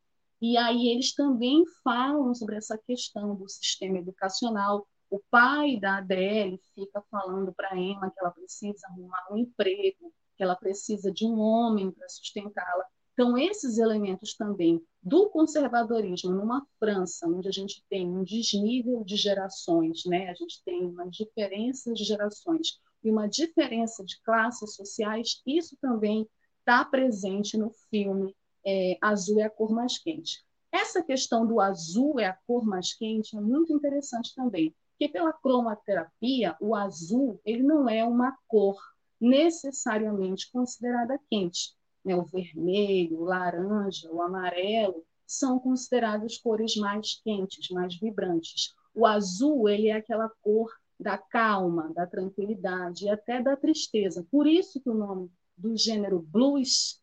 [0.42, 6.62] E aí eles também falam sobre essa questão do sistema educacional, o pai da Adele
[6.76, 11.40] fica falando para Emma que ela precisa arrumar um emprego, que ela precisa de um
[11.40, 12.86] homem para sustentá-la.
[13.20, 19.18] Então, esses elementos também do conservadorismo numa França, onde a gente tem um desnível de
[19.18, 20.30] gerações, né?
[20.30, 26.26] a gente tem uma diferença de gerações e uma diferença de classes sociais, isso também
[26.62, 28.34] está presente no filme
[28.66, 30.42] é, Azul é a Cor Mais Quente.
[30.72, 35.34] Essa questão do azul é a cor mais quente é muito interessante também, porque pela
[35.34, 38.80] cromoterapia, o azul ele não é uma cor
[39.20, 41.78] necessariamente considerada quente.
[42.04, 42.16] Né?
[42.16, 48.74] O vermelho, o laranja, o amarelo são considerados cores mais quentes, mais vibrantes.
[48.96, 54.26] O azul ele é aquela cor da calma, da tranquilidade e até da tristeza.
[54.30, 57.02] Por isso que o nome do gênero blues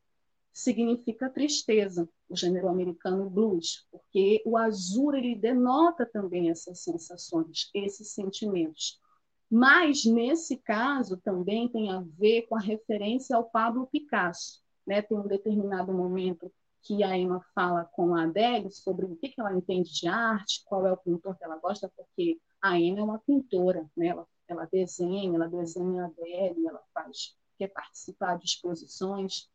[0.53, 8.13] significa tristeza, o gênero americano blues, porque o azul ele denota também essas sensações, esses
[8.13, 8.99] sentimentos.
[9.51, 15.03] Mas nesse caso também tem a ver com a referência ao Pablo Picasso, né?
[15.03, 19.55] Tem um determinado momento que a Emma fala com a Adele sobre o que ela
[19.55, 23.19] entende de arte, qual é o pintor que ela gosta, porque a Emma é uma
[23.19, 24.09] pintora, né?
[24.09, 29.49] Ela, ela desenha, ela desenha a Adele, ela faz quer participar de exposições.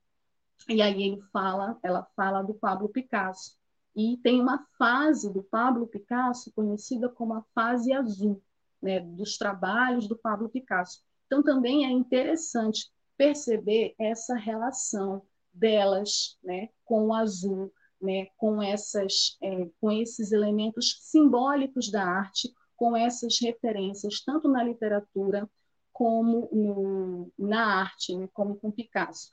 [0.68, 3.58] E aí ele fala, ela fala do Pablo Picasso.
[3.96, 8.42] E tem uma fase do Pablo Picasso conhecida como a fase azul,
[8.82, 11.04] né, dos trabalhos do Pablo Picasso.
[11.26, 12.92] Então também é interessante
[13.22, 15.22] perceber essa relação
[15.54, 22.52] delas, né, com o azul, né, com essas, é, com esses elementos simbólicos da arte,
[22.76, 25.48] com essas referências tanto na literatura
[25.94, 29.30] como no, na arte, né, como com Picasso.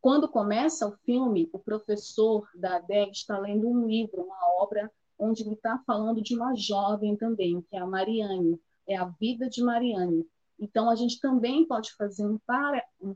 [0.00, 5.42] Quando começa o filme, o professor da ADEG está lendo um livro, uma obra, onde
[5.42, 8.58] ele está falando de uma jovem também, que é a Mariane,
[8.88, 10.26] é a vida de Mariane.
[10.58, 13.14] Então, a gente também pode fazer um, para, um,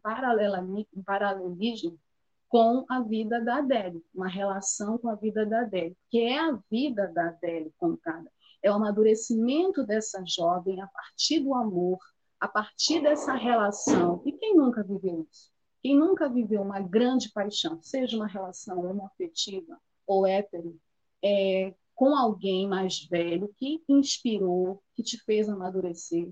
[0.95, 1.99] um paralelismo
[2.49, 6.59] com a vida da Adele, uma relação com a vida da Adele, que é a
[6.70, 8.30] vida da Adele contada.
[8.62, 11.99] É o amadurecimento dessa jovem a partir do amor,
[12.38, 14.20] a partir dessa relação.
[14.26, 15.51] E quem nunca viveu isso?
[15.82, 20.78] Quem nunca viveu uma grande paixão, seja uma relação homoafetiva ou hétero,
[21.22, 26.30] é, com alguém mais velho que inspirou, que te fez amadurecer.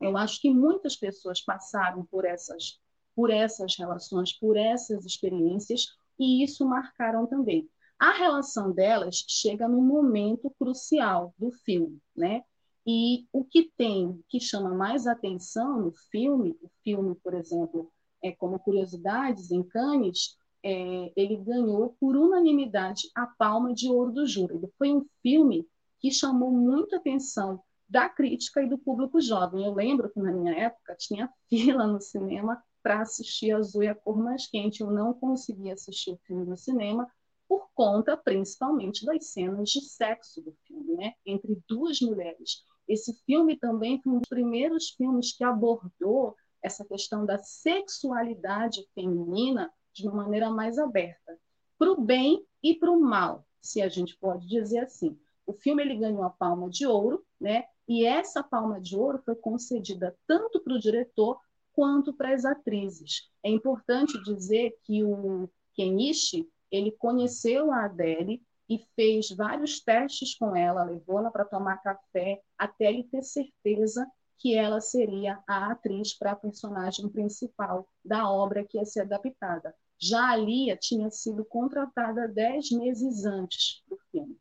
[0.00, 2.80] Eu acho que muitas pessoas passaram por essas,
[3.14, 5.86] por essas relações, por essas experiências,
[6.18, 7.68] e isso marcaram também.
[7.98, 12.42] A relação delas chega num momento crucial do filme, né?
[12.86, 17.92] E o que tem, que chama mais atenção no filme, o filme, por exemplo,
[18.22, 24.26] é, como curiosidades, em Cannes, é, ele ganhou por unanimidade a Palma de Ouro do
[24.26, 24.56] Júri.
[24.56, 25.66] Ele foi um filme
[25.98, 29.66] que chamou muita atenção da crítica e do público jovem.
[29.66, 33.94] Eu lembro que na minha época tinha fila no cinema para assistir Azul e a
[33.94, 34.80] Cor Mais Quente.
[34.80, 37.10] Eu não conseguia assistir o filme no cinema
[37.48, 41.14] por conta, principalmente, das cenas de sexo do filme, né?
[41.26, 42.62] entre duas mulheres.
[42.86, 49.68] Esse filme também foi um dos primeiros filmes que abordou essa questão da sexualidade feminina
[49.92, 51.36] de uma maneira mais aberta,
[51.76, 55.18] para o bem e para o mal, se a gente pode dizer assim.
[55.44, 57.64] O filme ele ganhou a Palma de Ouro, né?
[57.90, 61.40] E essa Palma de Ouro foi concedida tanto para o diretor
[61.72, 63.28] quanto para as atrizes.
[63.42, 70.54] É importante dizer que o Kenichi ele conheceu a Adele e fez vários testes com
[70.54, 74.06] ela, levou ela para tomar café até ele ter certeza
[74.38, 79.74] que ela seria a atriz para a personagem principal da obra que ia ser adaptada.
[79.98, 84.38] Já a Lia tinha sido contratada dez meses antes do filme.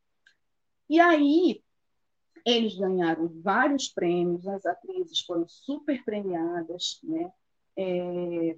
[0.87, 1.63] E aí,
[2.49, 7.31] eles ganharam vários prêmios, as atrizes foram super premiadas, né?
[7.77, 8.57] É,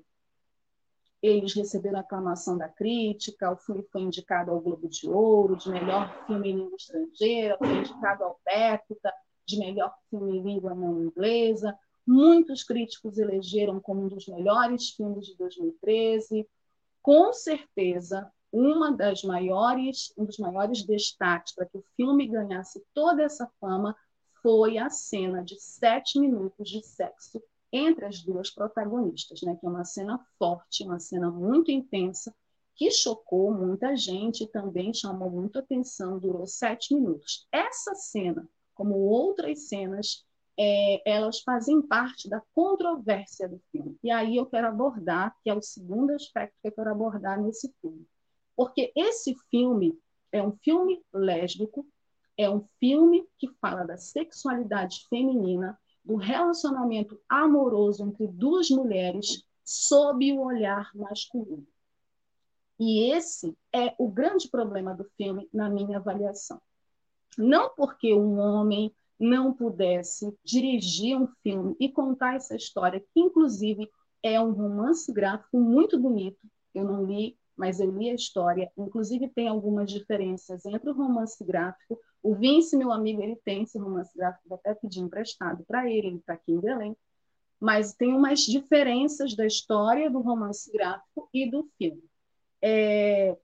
[1.22, 6.26] eles receberam aclamação da crítica, o filme foi indicado ao Globo de Ouro, de melhor
[6.26, 9.14] filme em língua estrangeira, foi indicado ao Pétita,
[9.46, 11.78] de melhor filme em língua não inglesa.
[12.08, 16.48] Muitos críticos elegeram como um dos melhores filmes de 2013.
[17.04, 23.24] Com certeza, uma das maiores, um dos maiores destaques para que o filme ganhasse toda
[23.24, 23.96] essa fama
[24.42, 27.42] foi a cena de sete minutos de sexo
[27.72, 29.56] entre as duas protagonistas, né?
[29.56, 32.36] Que é uma cena forte, uma cena muito intensa,
[32.76, 37.48] que chocou muita gente e também chamou muita atenção, durou sete minutos.
[37.52, 40.26] Essa cena, como outras cenas,
[40.60, 43.98] é, elas fazem parte da controvérsia do filme.
[44.04, 47.74] E aí eu quero abordar, que é o segundo aspecto que eu quero abordar nesse
[47.82, 48.06] filme.
[48.56, 49.98] Porque esse filme
[50.32, 51.86] é um filme lésbico,
[52.38, 60.32] é um filme que fala da sexualidade feminina, do relacionamento amoroso entre duas mulheres sob
[60.34, 61.68] o olhar masculino.
[62.80, 66.60] E esse é o grande problema do filme, na minha avaliação.
[67.38, 73.88] Não porque um homem não pudesse dirigir um filme e contar essa história, que inclusive
[74.24, 76.40] é um romance gráfico muito bonito.
[76.74, 78.72] Eu não li, mas eu li a história.
[78.78, 82.00] Inclusive tem algumas diferenças entre o romance gráfico.
[82.24, 86.08] O Vince, meu amigo, ele tem esse romance gráfico, vou até pedir emprestado para ele,
[86.08, 86.96] ele está aqui em Belém.
[87.60, 92.04] Mas tem umas diferenças da história do romance gráfico e do filme.
[92.62, 93.38] É,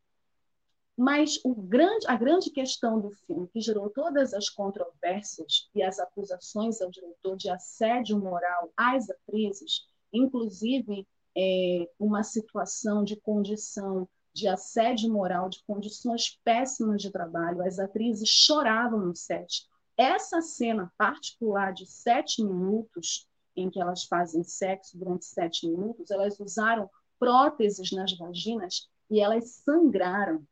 [0.97, 6.81] mas grande, a grande questão do filme, que gerou todas as controvérsias e as acusações
[6.81, 15.11] ao diretor de assédio moral às atrizes, inclusive é, uma situação de condição de assédio
[15.11, 19.67] moral, de condições péssimas de trabalho, as atrizes choravam no set.
[19.95, 26.39] Essa cena particular de sete minutos, em que elas fazem sexo durante sete minutos, elas
[26.39, 30.45] usaram próteses nas vaginas e elas sangraram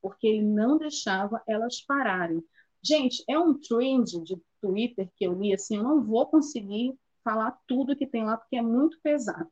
[0.00, 2.42] porque ele não deixava elas pararem.
[2.82, 7.58] Gente, é um trend de Twitter que eu li, assim, eu não vou conseguir falar
[7.66, 9.50] tudo que tem lá, porque é muito pesado.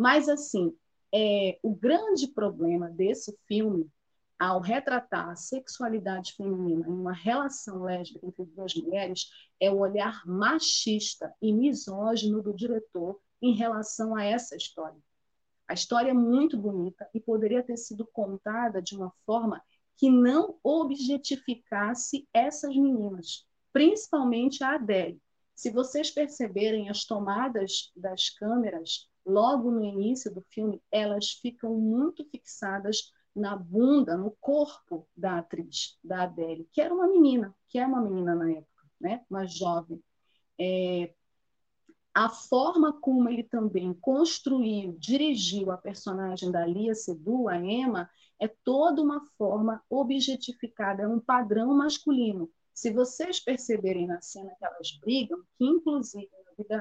[0.00, 0.74] Mas, assim,
[1.14, 3.86] é, o grande problema desse filme,
[4.38, 9.28] ao retratar a sexualidade feminina em uma relação lésbica entre duas mulheres,
[9.60, 14.98] é o olhar machista e misógino do diretor em relação a essa história.
[15.68, 19.62] A história é muito bonita e poderia ter sido contada de uma forma
[19.98, 25.20] que não objetificasse essas meninas, principalmente a Adele.
[25.54, 32.24] Se vocês perceberem as tomadas das câmeras, logo no início do filme, elas ficam muito
[32.24, 37.86] fixadas na bunda, no corpo da atriz, da Adele, que era uma menina, que é
[37.86, 39.24] uma menina na época, né?
[39.30, 40.02] uma jovem.
[40.58, 41.14] É,
[42.12, 48.10] a forma como ele também construiu, dirigiu a personagem da Lia Sedu, a Emma,
[48.40, 52.50] é toda uma forma objetificada, é um padrão masculino.
[52.74, 56.28] Se vocês perceberem na cena que elas brigam, que inclusive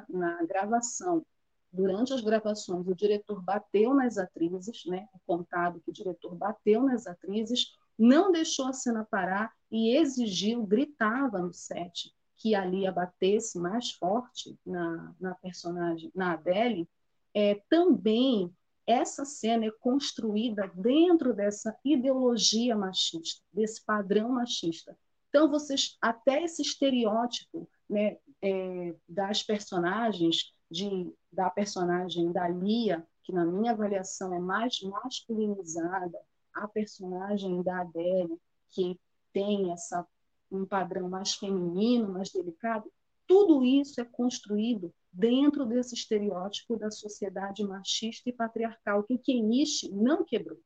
[0.10, 1.26] na gravação,
[1.72, 5.08] durante as gravações, o diretor bateu nas atrizes, né?
[5.26, 11.40] Contado que o diretor bateu nas atrizes, não deixou a cena parar e exigiu, gritava
[11.40, 16.90] no set que a Lia batesse mais forte na, na personagem, na Adele,
[17.34, 18.52] é, também
[18.88, 24.98] essa cena é construída dentro dessa ideologia machista, desse padrão machista.
[25.30, 33.34] Então, vocês, até esse estereótipo né, é, das personagens, de, da personagem da Lia, que
[33.34, 36.20] na minha avaliação é mais masculinizada,
[36.54, 38.38] a personagem da Adele,
[38.70, 39.00] que
[39.34, 40.06] tem essa,
[40.52, 42.92] um padrão mais feminino, mais delicado,
[43.28, 50.24] tudo isso é construído dentro desse estereótipo da sociedade machista e patriarcal que Kenichi não
[50.24, 50.60] quebrou.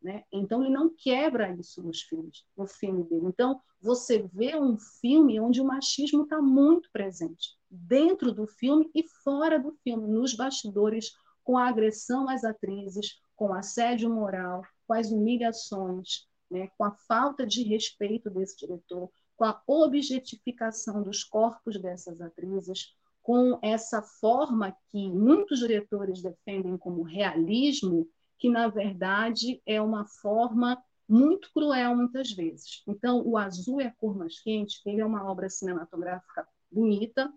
[0.00, 0.24] Né?
[0.32, 3.26] Então ele não quebra isso nos filmes, no filme dele.
[3.26, 9.06] Então você vê um filme onde o machismo está muito presente, dentro do filme e
[9.22, 11.12] fora do filme, nos bastidores,
[11.44, 16.68] com a agressão às atrizes, com assédio moral, com as humilhações, né?
[16.76, 23.58] com a falta de respeito desse diretor, com a objetificação dos corpos dessas atrizes, com
[23.62, 28.08] essa forma que muitos diretores defendem como realismo,
[28.38, 32.82] que na verdade é uma forma muito cruel muitas vezes.
[32.86, 37.32] Então, o Azul é a cor mais quente, ele é uma obra cinematográfica bonita,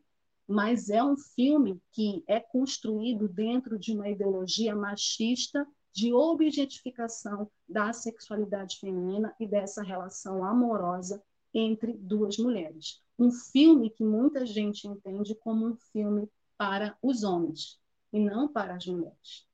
[0.51, 7.91] mas é um filme que é construído dentro de uma ideologia machista de objetificação da
[7.91, 11.21] sexualidade feminina e dessa relação amorosa
[11.53, 16.27] entre duas mulheres um filme que muita gente entende como um filme
[16.57, 17.79] para os homens
[18.11, 19.47] e não para as mulheres.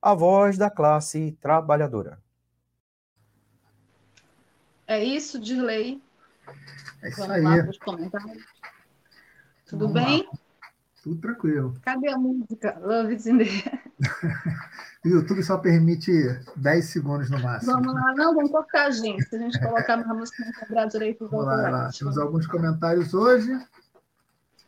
[0.00, 2.18] a voz da classe trabalhadora.
[4.86, 6.02] É isso, Dirley.
[7.02, 7.42] É isso Vamos aí.
[7.42, 8.44] lá para os comentários.
[9.66, 10.24] Tudo Vamos bem?
[10.24, 10.38] Lá.
[11.02, 11.74] Tudo tranquilo.
[11.82, 12.78] Cadê a música?
[12.80, 13.44] Love is in the
[15.04, 16.12] O YouTube só permite
[16.56, 17.72] 10 segundos no máximo.
[17.72, 19.22] Vamos lá, não, vamos cortar, gente.
[19.24, 21.90] Se a gente colocar uma música não cobrar direito Vamos lá, lá.
[21.96, 23.50] Temos alguns comentários hoje.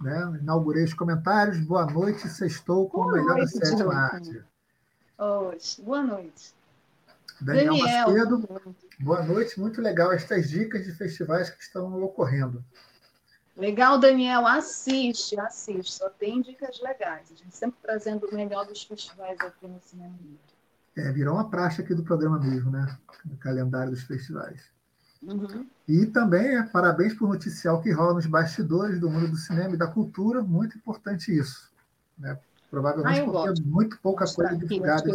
[0.01, 0.39] Né?
[0.41, 1.61] Inaugurei os comentários.
[1.61, 4.43] Boa noite, sextou com o melhor noite, da sétima arte.
[5.23, 5.81] Hoje.
[5.81, 6.53] Boa noite.
[7.41, 8.49] Daniel, Daniel Macedo,
[8.99, 9.61] boa noite.
[9.61, 12.64] Muito legal estas dicas de festivais que estão ocorrendo.
[13.57, 15.93] Legal, Daniel, assiste, assiste.
[15.93, 17.31] Só tem dicas legais.
[17.31, 20.12] A gente sempre trazendo o melhor dos festivais aqui no Cinema
[20.97, 22.99] É, virou uma praxe aqui do programa mesmo, né?
[23.25, 24.61] No calendário dos festivais.
[25.23, 25.68] Uhum.
[25.87, 29.77] E também é, parabéns por noticiar o que rola nos bastidores do mundo do cinema
[29.77, 30.43] e da cultura.
[30.43, 31.70] Muito importante isso.
[32.18, 32.37] Né?
[32.73, 35.11] Provavelmente ah, porque é muito pouca coisa divulgada.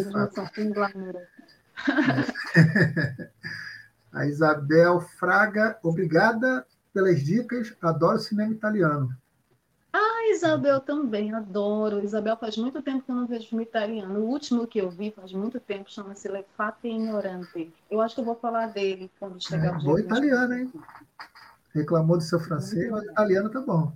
[1.88, 3.30] É.
[4.14, 7.76] A Isabel Fraga, obrigada pelas dicas.
[7.82, 9.10] Adoro cinema italiano.
[9.92, 12.04] Ah, Isabel também, adoro.
[12.04, 14.20] Isabel, faz muito tempo que eu não vejo filme italiano.
[14.20, 17.74] O último que eu vi faz muito tempo chama-se Le Fate Ignorante.
[17.90, 19.88] Eu acho que eu vou falar dele quando chegar é, o dia.
[19.88, 20.72] Boa italiano, hein?
[21.74, 23.92] Reclamou do seu francês, mas italiano tá bom.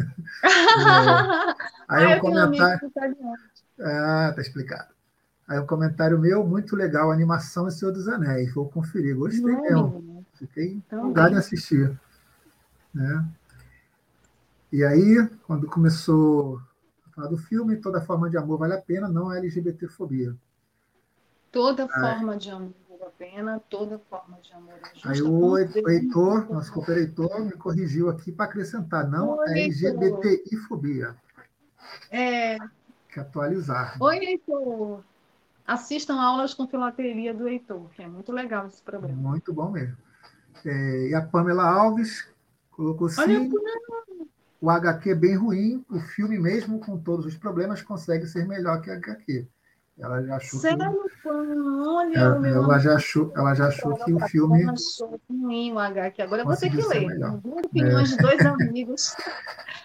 [0.00, 1.54] É.
[1.88, 2.92] Aí um comentário.
[3.80, 4.92] Ah, tá explicado.
[5.48, 8.54] Aí um comentário meu, muito legal, animação e Senhor dos Anéis.
[8.54, 10.24] Vou conferir, gostei mesmo.
[10.34, 11.98] Fiquei então, empolgado em assistir.
[12.94, 13.24] Né?
[14.72, 16.60] E aí, quando começou
[17.06, 20.34] a falar do filme, Toda Forma de Amor Vale a Pena, não é LGBTfobia.
[21.50, 25.10] Toda forma de amor vale a pena, toda forma de amor é justa.
[25.10, 31.16] Aí o Heitor, nosso cooperador, me corrigiu aqui para acrescentar, não Oi, é LGBTI-fobia.
[32.10, 32.58] É.
[33.08, 33.96] Que atualizar.
[34.00, 35.02] Oi, Heitor.
[35.66, 39.16] Assistam aulas com filateria do Heitor, que é muito legal esse programa.
[39.16, 39.96] Muito bom mesmo.
[40.64, 42.28] É, e a Pamela Alves
[42.70, 43.50] colocou sim.
[44.60, 48.82] O HQ é bem ruim, o filme mesmo com todos os problemas consegue ser melhor
[48.82, 49.48] que a HQ.
[50.00, 51.28] Ela já achou Sério, que...
[51.28, 54.62] Olha, ela, meu ela já achou, ela já achou que o filme.
[54.62, 56.22] Ela achou ruim o HQ.
[56.22, 57.18] Agora eu vou ter que ler.
[57.18, 58.16] Duas opiniões é.
[58.16, 59.14] de dois amigos.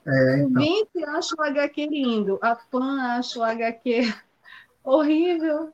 [0.07, 0.61] É, então.
[0.61, 4.13] O Vince acha o HQ lindo, a Pan acha o HQ
[4.83, 5.73] horrível.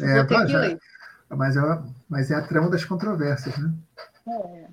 [0.00, 0.80] É, vou ter que ler.
[1.28, 1.60] Mas é,
[2.08, 3.70] mas é a trama das controvérsias, né?
[4.26, 4.66] É.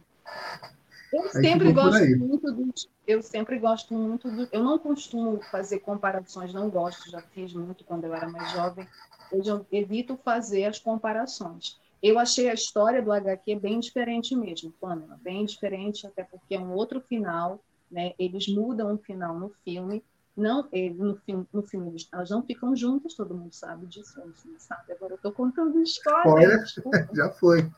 [1.11, 2.73] Eu sempre gosto muito do.
[3.05, 4.47] Eu sempre gosto muito do.
[4.51, 8.87] Eu não costumo fazer comparações, não gosto, já fiz muito quando eu era mais jovem.
[9.31, 11.79] Eu evito fazer as comparações.
[12.01, 16.59] Eu achei a história do HQ bem diferente mesmo, Pamela, bem diferente, até porque é
[16.59, 17.59] um outro final,
[17.91, 18.13] né?
[18.17, 20.03] Eles mudam o final no filme
[20.35, 24.21] não, no, filme, no filme elas não ficam juntas, todo mundo sabe disso,
[24.57, 24.93] sabe.
[24.93, 26.63] Agora eu estou contando história.
[27.13, 27.69] já foi.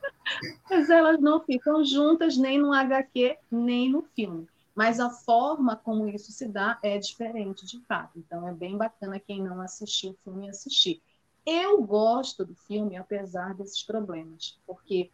[0.70, 4.48] Mas elas não ficam juntas nem no HQ, nem no filme.
[4.74, 8.18] Mas a forma como isso se dá é diferente, de fato.
[8.18, 11.02] Então é bem bacana quem não assistiu o filme assistir.
[11.46, 15.10] Eu gosto do filme, apesar desses problemas, porque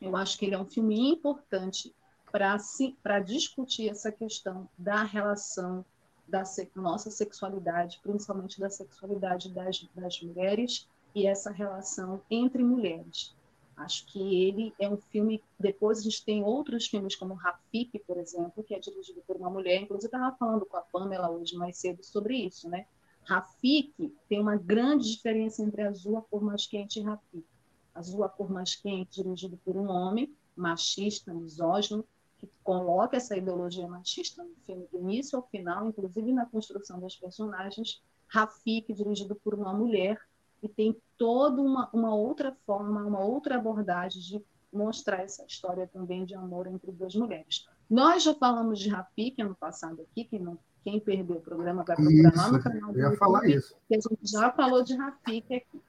[0.00, 1.94] eu acho que ele é um filme importante
[2.30, 5.84] para discutir essa questão da relação
[6.28, 6.44] da
[6.76, 13.34] nossa sexualidade, principalmente da sexualidade das, das mulheres e essa relação entre mulheres.
[13.76, 15.42] Acho que ele é um filme.
[15.58, 19.48] Depois a gente tem outros filmes, como Rafik, por exemplo, que é dirigido por uma
[19.48, 19.80] mulher.
[19.80, 22.86] Inclusive, eu estava falando com a Pamela hoje mais cedo sobre isso, né?
[23.24, 27.46] Rafik tem uma grande diferença entre Azul, a cor mais quente e Rafik.
[27.94, 32.04] Azul, a cor mais quente, dirigido por um homem, machista, misógino,
[32.38, 37.16] que coloca essa ideologia machista no filme do início ao final, inclusive na construção das
[37.16, 38.02] personagens.
[38.28, 40.20] Rafik, dirigido por uma mulher,
[40.62, 46.24] e tem toda uma, uma outra forma, uma outra abordagem de mostrar essa história também
[46.24, 47.66] de amor entre duas mulheres.
[47.88, 51.96] Nós já falamos de Rafik ano passado aqui, quem, não, quem perdeu o programa vai
[51.96, 53.74] procurar lá no canal do eu ia YouTube, falar isso.
[53.88, 55.80] que a gente já falou de Rafik aqui.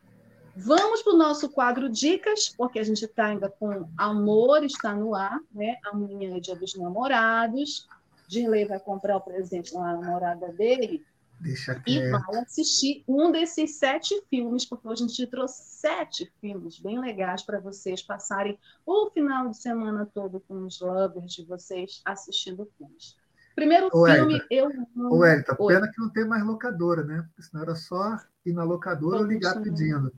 [0.56, 5.16] Vamos para o nosso quadro Dicas, porque a gente está ainda com Amor está no
[5.16, 5.78] ar, né?
[5.86, 7.88] Amanhã é dia dos namorados.
[8.28, 11.04] Dirley vai comprar o presente na namorada dele.
[11.40, 16.80] Deixa e vai assistir um desses sete filmes, porque hoje a gente trouxe sete filmes
[16.80, 22.02] bem legais para vocês passarem o final de semana todo com os lovers de vocês
[22.04, 23.16] assistindo filmes.
[23.56, 24.48] Primeiro Ô, filme, Elita.
[24.52, 24.70] eu.
[25.10, 27.24] Ô, Elita, pena que não tem mais locadora, né?
[27.28, 30.12] Porque senão era só ir na locadora ou ligar pedindo.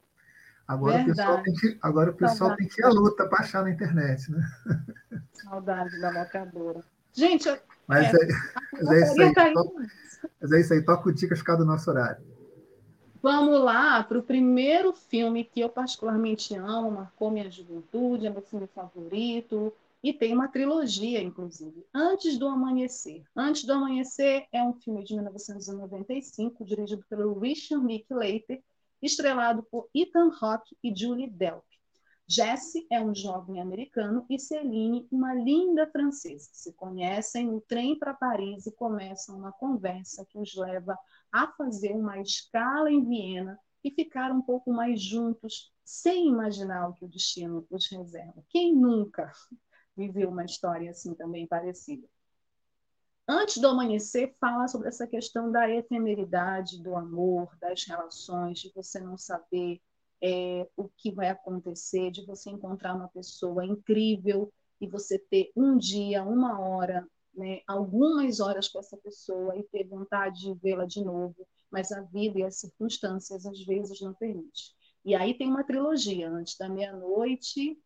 [0.71, 3.61] Agora o pessoal, tem que, agora o pessoal tem que ir à luta para achar
[3.61, 4.41] na internet, né?
[5.33, 6.81] Saudade da locadora.
[7.11, 7.49] Gente,
[7.85, 8.27] mas, é, é,
[8.71, 9.33] mas é isso aí.
[9.33, 9.85] Tá toca,
[10.39, 12.23] mas é isso aí, toca o dica ficar do nosso horário.
[13.21, 18.41] Vamos lá para o primeiro filme que eu particularmente amo, marcou minha juventude, é meu
[18.41, 21.85] filme favorito, e tem uma trilogia, inclusive.
[21.93, 23.23] Antes do Amanhecer.
[23.35, 28.63] Antes do Amanhecer é um filme de 1995, dirigido pelo Richard Linklater,
[29.01, 31.63] estrelado por Ethan Hawke e Julie Delp.
[32.27, 36.49] Jesse é um jovem americano e Celine, uma linda francesa.
[36.53, 40.97] Se conhecem no trem para Paris e começam uma conversa que os leva
[41.29, 46.93] a fazer uma escala em Viena e ficar um pouco mais juntos, sem imaginar o
[46.93, 48.41] que o destino os reserva.
[48.47, 49.29] Quem nunca
[49.97, 52.07] viveu uma história assim também parecida?
[53.33, 58.99] Antes do amanhecer, fala sobre essa questão da efemeridade, do amor, das relações, de você
[58.99, 59.79] não saber
[60.21, 64.51] é, o que vai acontecer, de você encontrar uma pessoa incrível
[64.81, 69.87] e você ter um dia, uma hora, né, algumas horas com essa pessoa e ter
[69.87, 74.73] vontade de vê-la de novo, mas a vida e as circunstâncias às vezes não permitem.
[75.05, 77.79] E aí tem uma trilogia, antes da meia-noite,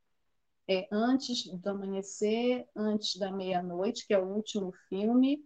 [0.68, 5.44] é, antes do amanhecer, antes da meia-noite, que é o último filme,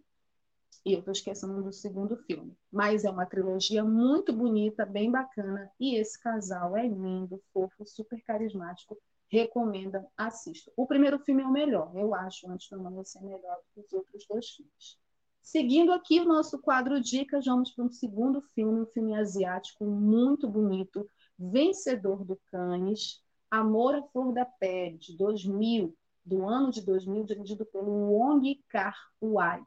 [0.84, 2.56] e eu estou esquecendo do segundo filme.
[2.72, 8.22] Mas é uma trilogia muito bonita, bem bacana, e esse casal é lindo, fofo, super
[8.22, 8.96] carismático.
[9.28, 10.72] Recomenda, assista.
[10.76, 13.92] O primeiro filme é o melhor, eu acho, antes do amanhecer, melhor do que os
[13.92, 14.98] outros dois filmes.
[15.42, 20.48] Seguindo aqui o nosso quadro Dicas, vamos para um segundo filme, um filme asiático muito
[20.48, 21.08] bonito,
[21.38, 27.66] vencedor do Cannes, Amor à Flor da Pele, de 2000, do ano de 2000, dirigido
[27.66, 29.62] pelo Wong Kar-wai.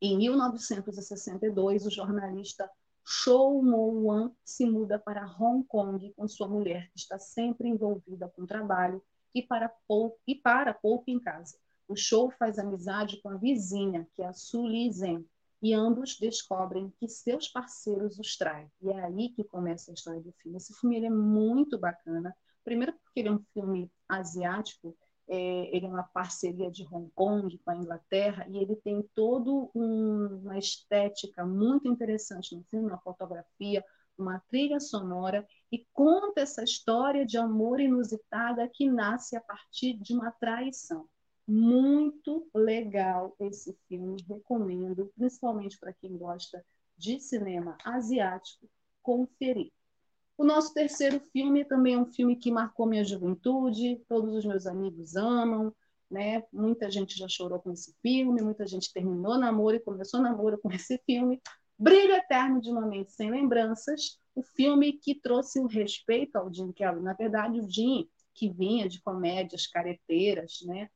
[0.00, 2.68] Em 1962, o jornalista
[3.04, 8.44] Chou Mo-wan se muda para Hong Kong com sua mulher, que está sempre envolvida com
[8.44, 9.00] trabalho
[9.32, 11.56] e para pouco, e para pouco em casa.
[11.86, 15.24] O Chou faz amizade com a vizinha, que é a Su Li Zhen,
[15.62, 18.68] e ambos descobrem que seus parceiros os traem.
[18.82, 20.56] E é aí que começa a história do filme.
[20.56, 22.36] Esse filme é muito bacana,
[22.66, 24.98] Primeiro porque ele é um filme asiático,
[25.28, 29.70] é, ele é uma parceria de Hong Kong com a Inglaterra e ele tem todo
[29.72, 33.84] um, uma estética muito interessante no filme, uma fotografia,
[34.18, 40.12] uma trilha sonora e conta essa história de amor inusitada que nasce a partir de
[40.12, 41.08] uma traição.
[41.46, 46.66] Muito legal esse filme, recomendo, principalmente para quem gosta
[46.98, 48.68] de cinema asiático,
[49.00, 49.70] conferir.
[50.38, 54.66] O nosso terceiro filme também é um filme que marcou minha juventude, todos os meus
[54.66, 55.74] amigos amam,
[56.10, 56.42] né?
[56.52, 60.70] Muita gente já chorou com esse filme, muita gente terminou namoro e começou namoro com
[60.70, 61.40] esse filme.
[61.78, 66.72] Brilho Eterno de uma Mente Sem Lembranças, o filme que trouxe o respeito ao Jim
[66.72, 67.00] Kelly.
[67.00, 70.90] Na verdade, o Jim, que vinha de comédias careteiras, né?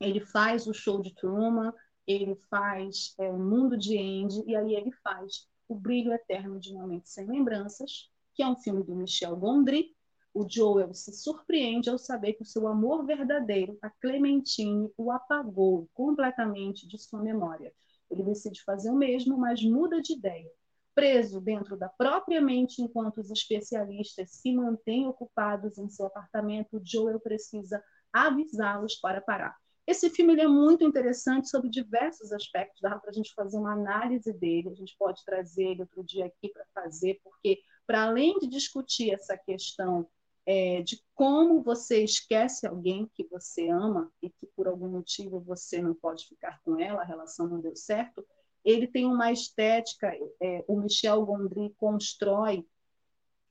[0.00, 1.72] Ele faz o show de Truman,
[2.06, 6.72] ele faz é, o Mundo de Andy, e aí ele faz o Brilho Eterno de
[6.72, 9.96] uma Mente Sem Lembranças, que é um filme do Michel Gondry.
[10.34, 15.88] O Joel se surpreende ao saber que o seu amor verdadeiro, a Clementine, o apagou
[15.94, 17.72] completamente de sua memória.
[18.10, 20.50] Ele decide fazer o mesmo, mas muda de ideia.
[20.94, 27.18] Preso dentro da própria mente enquanto os especialistas se mantêm ocupados em seu apartamento, Joel
[27.18, 27.82] precisa
[28.12, 29.56] avisá-los para parar.
[29.86, 34.32] Esse filme é muito interessante sobre diversos aspectos, dá para a gente fazer uma análise
[34.32, 38.46] dele, a gente pode trazer ele outro dia aqui para fazer, porque para além de
[38.46, 40.08] discutir essa questão
[40.44, 45.82] é, de como você esquece alguém que você ama e que por algum motivo você
[45.82, 48.24] não pode ficar com ela, a relação não deu certo,
[48.64, 52.66] ele tem uma estética, é, o Michel Gondry constrói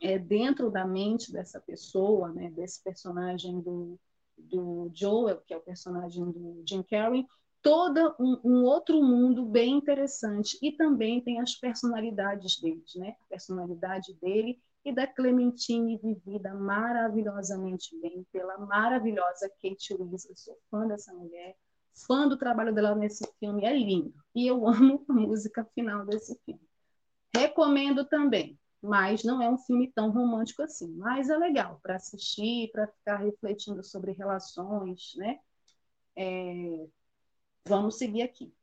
[0.02, 4.00] é, dentro da mente dessa pessoa, né, desse personagem do,
[4.38, 7.26] do Joel, que é o personagem do Jim Carrey,
[7.66, 10.56] todo um, um, outro mundo bem interessante.
[10.62, 13.16] E também tem as personalidades deles, né?
[13.20, 20.40] A personalidade dele e da Clementine vivida maravilhosamente bem pela maravilhosa Kate Winslet.
[20.40, 21.58] Sou fã dessa mulher,
[22.06, 24.14] fã do trabalho dela nesse filme, é lindo.
[24.36, 26.62] E eu amo a música final desse filme.
[27.36, 32.70] Recomendo também, mas não é um filme tão romântico assim, mas é legal para assistir,
[32.72, 35.40] para ficar refletindo sobre relações, né?
[36.16, 36.88] É,
[37.68, 38.54] Vamos seguir aqui.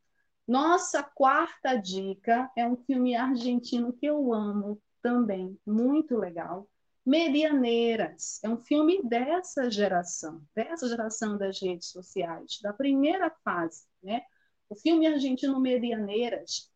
[0.46, 6.68] Nossa quarta dica é um filme argentino que eu amo também, muito legal.
[7.04, 14.22] Medianeiras é um filme dessa geração, dessa geração das redes sociais, da primeira fase, né?
[14.68, 16.70] O filme argentino Medianeiras,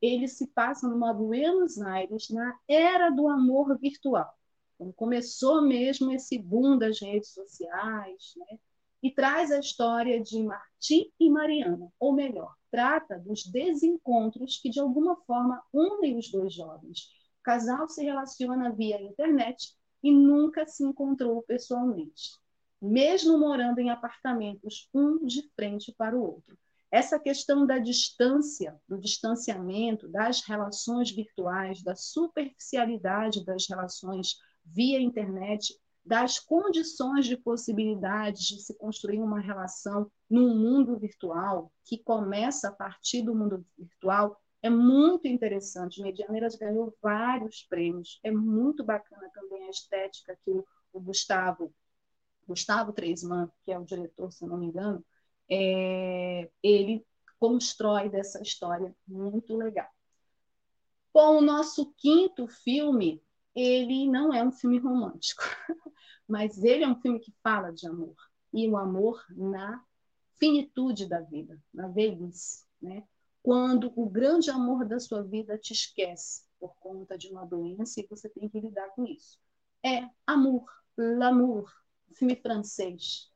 [0.00, 4.32] ele se passa numa Buenos Aires na era do amor virtual.
[4.76, 8.58] Então, começou mesmo esse boom das redes sociais, né?
[9.02, 14.78] E traz a história de Marti e Mariana, ou melhor, trata dos desencontros que de
[14.78, 17.10] alguma forma unem os dois jovens.
[17.40, 22.38] O casal se relaciona via internet e nunca se encontrou pessoalmente,
[22.80, 26.56] mesmo morando em apartamentos um de frente para o outro.
[26.90, 35.74] Essa questão da distância, do distanciamento, das relações virtuais, da superficialidade das relações via internet
[36.04, 42.72] das condições de possibilidades de se construir uma relação num mundo virtual, que começa a
[42.72, 46.02] partir do mundo virtual, é muito interessante.
[46.02, 48.20] Medianeiras ganhou vários prêmios.
[48.22, 50.50] É muito bacana também a estética que
[50.92, 51.72] o Gustavo,
[52.46, 55.04] Gustavo Treisman, que é o diretor, se não me engano,
[55.50, 57.04] é, ele
[57.38, 59.88] constrói dessa história muito legal.
[61.12, 63.22] Bom, o nosso quinto filme
[63.54, 65.42] ele não é um filme romântico,
[66.32, 68.16] mas ele é um filme que fala de amor
[68.54, 69.84] e o amor na
[70.38, 73.06] finitude da vida, na velhice, né?
[73.42, 78.06] Quando o grande amor da sua vida te esquece por conta de uma doença e
[78.08, 79.38] você tem que lidar com isso.
[79.84, 80.64] É Amour,
[80.96, 81.70] L'amour,
[82.14, 83.30] filme francês.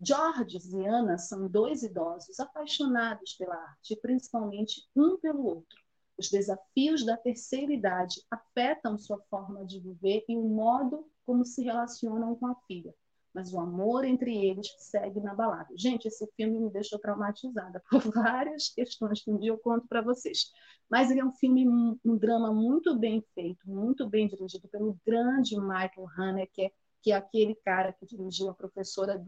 [0.00, 5.82] George e Ana são dois idosos apaixonados pela arte, principalmente um pelo outro.
[6.18, 11.62] Os desafios da terceira idade afetam sua forma de viver e o modo como se
[11.62, 12.94] relacionam com a filha.
[13.34, 15.68] Mas o amor entre eles segue na balada.
[15.76, 20.00] Gente, esse filme me deixou traumatizada por várias questões que um dia eu conto para
[20.00, 20.50] vocês.
[20.88, 25.60] Mas ele é um filme, um drama muito bem feito, muito bem dirigido pelo grande
[25.60, 29.22] Michael Haneke, que é aquele cara que dirigiu a professora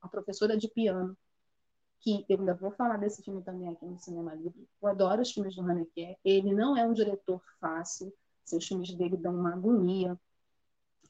[0.00, 1.16] a professora de piano
[2.02, 4.68] que eu ainda vou falar desse filme também aqui no Cinema Livre.
[4.82, 6.16] Eu adoro os filmes do Haneke.
[6.24, 8.12] Ele não é um diretor fácil.
[8.44, 10.18] Seus filmes dele dão uma agonia.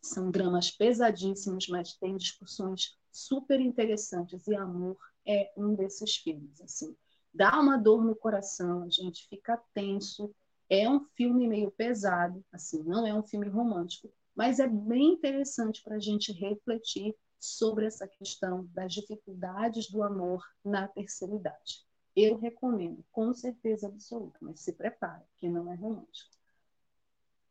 [0.02, 4.46] São dramas pesadíssimos, mas tem discussões super interessantes.
[4.46, 6.60] E Amor é um desses filmes.
[6.60, 6.94] Assim,
[7.32, 10.34] dá uma dor no coração, a gente fica tenso.
[10.68, 15.82] É um filme meio pesado, assim, não é um filme romântico, mas é bem interessante
[15.82, 21.84] para a gente refletir sobre essa questão das dificuldades do amor na terceira idade.
[22.14, 26.30] Eu recomendo, com certeza absoluta, mas se prepare, que não é romântico.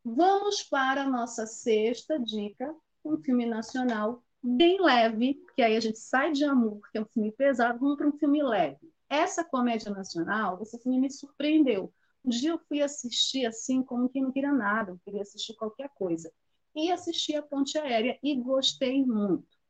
[0.02, 2.74] Vamos para a nossa sexta dica,
[3.04, 7.06] um filme nacional bem leve, que aí a gente sai de Amor, que é um
[7.06, 8.90] filme pesado, vamos para um filme leve.
[9.10, 11.92] Essa comédia nacional, esse filme me surpreendeu.
[12.24, 15.90] Um dia eu fui assistir assim, como quem não queria nada, eu queria assistir qualquer
[15.90, 16.32] coisa.
[16.74, 19.61] E assisti a Ponte Aérea e gostei muito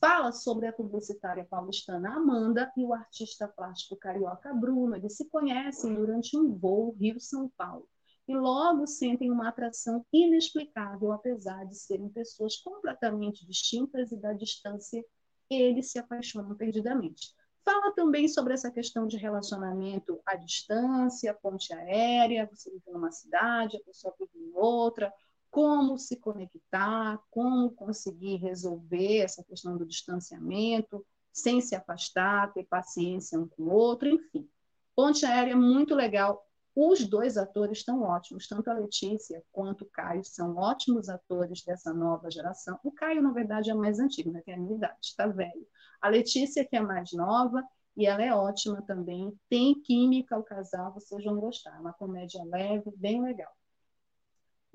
[0.00, 4.96] fala sobre a publicitária paulistana Amanda e o artista plástico carioca Bruno.
[4.96, 7.88] Eles se conhecem durante um voo Rio-São Paulo
[8.26, 15.04] e logo sentem uma atração inexplicável, apesar de serem pessoas completamente distintas e da distância
[15.50, 17.34] eles se apaixonam perdidamente.
[17.64, 23.76] Fala também sobre essa questão de relacionamento à distância, ponte aérea, você vive numa cidade,
[23.76, 25.12] a pessoa vive em outra,
[25.50, 33.38] como se conectar, como conseguir resolver essa questão do distanciamento, sem se afastar, ter paciência
[33.38, 34.48] um com o outro, enfim.
[34.94, 36.44] Ponte aérea é muito legal.
[36.74, 41.92] Os dois atores estão ótimos, tanto a Letícia quanto o Caio são ótimos atores dessa
[41.92, 42.78] nova geração.
[42.84, 44.42] O Caio, na verdade, é mais antigo, né?
[44.44, 45.66] tem a minha idade, está velho.
[46.00, 47.64] A Letícia, que é mais nova,
[47.96, 49.36] e ela é ótima também.
[49.48, 51.76] Tem química o casal, vocês vão gostar.
[51.76, 53.52] É uma comédia leve, bem legal.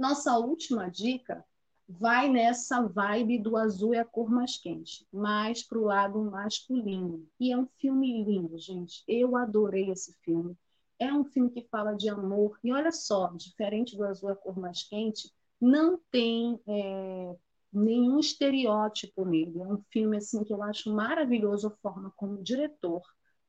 [0.04, 1.46] Nossa última dica
[1.88, 7.26] vai nessa vibe do azul é a cor mais quente, mais para o lado masculino.
[7.40, 9.02] E é um filme lindo, gente.
[9.08, 10.58] Eu adorei esse filme.
[11.00, 12.60] É um filme que fala de amor.
[12.62, 17.38] E olha só, diferente do azul é a cor mais quente, não tem é,
[17.72, 19.62] nenhum estereótipo nele.
[19.62, 23.04] É um filme assim que eu acho maravilhoso a forma como o diretor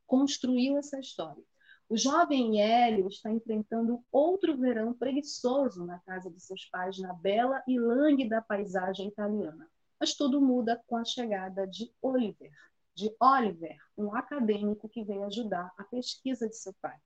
[0.07, 1.43] construiu essa história.
[1.89, 7.63] O jovem Hélio está enfrentando outro verão preguiçoso na casa de seus pais, na bela
[7.69, 9.69] e lânguida paisagem italiana.
[10.01, 12.53] Mas tudo muda com a chegada de Oliver,
[12.95, 16.97] de Oliver, um acadêmico que veio ajudar a pesquisa de seu pai.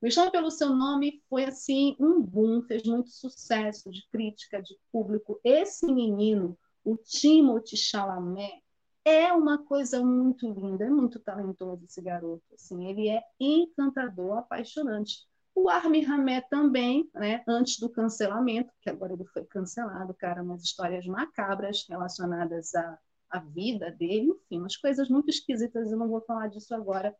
[0.00, 4.78] Me Chama Pelo Seu Nome foi, assim, um boom, fez muito sucesso de crítica, de
[4.90, 5.38] público.
[5.44, 8.62] Esse menino, o Timothée Chalamet,
[9.04, 12.42] é uma coisa muito linda, é muito talentoso esse garoto.
[12.54, 15.26] Assim, ele é encantador, apaixonante.
[15.54, 20.62] O Armie Hamé também, né, antes do cancelamento, que agora ele foi cancelado, cara, umas
[20.62, 22.98] histórias macabras relacionadas à,
[23.30, 27.14] à vida dele, enfim, umas coisas muito esquisitas, eu não vou falar disso agora,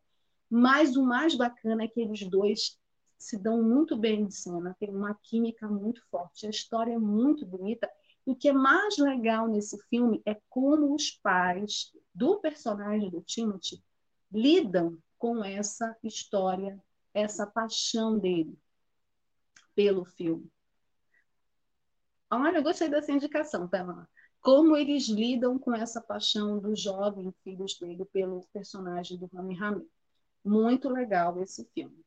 [0.49, 2.79] mas o mais bacana é que eles dois
[3.17, 7.45] se dão muito bem em cena, tem uma química muito forte, a história é muito
[7.45, 7.89] bonita.
[8.25, 13.21] E o que é mais legal nesse filme é como os pais do personagem do
[13.21, 13.83] Timothy
[14.31, 16.81] lidam com essa história,
[17.13, 18.57] essa paixão dele
[19.75, 20.49] pelo filme.
[22.29, 24.07] Olha, eu gostei dessa indicação, Pamela.
[24.39, 29.87] Como eles lidam com essa paixão dos jovens filhos dele pelo personagem do Rami Hamid.
[30.43, 32.03] Muito legal esse filme.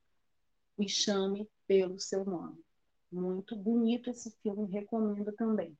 [0.77, 2.59] Me chame pelo seu nome.
[3.13, 5.77] Muito bonito esse filme, recomendo também.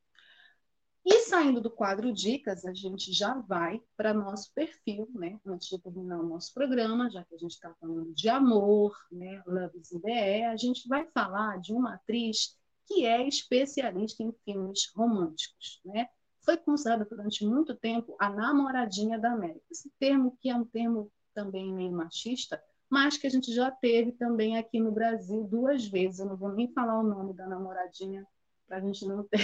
[1.07, 5.39] E saindo do quadro Dicas, a gente já vai para nosso perfil, né?
[5.45, 9.43] Antes de terminar o nosso programa, já que a gente está falando de amor, né?
[9.47, 14.91] Love is air, a gente vai falar de uma atriz que é especialista em filmes
[14.97, 16.09] românticos, né?
[16.41, 19.65] Foi considerada durante muito tempo a namoradinha da América.
[19.71, 24.13] Esse termo que é um termo também meio machista, mas que a gente já teve
[24.13, 26.21] também aqui no Brasil duas vezes.
[26.21, 28.27] Eu não vou nem falar o nome da namoradinha
[28.67, 29.41] para a gente não ter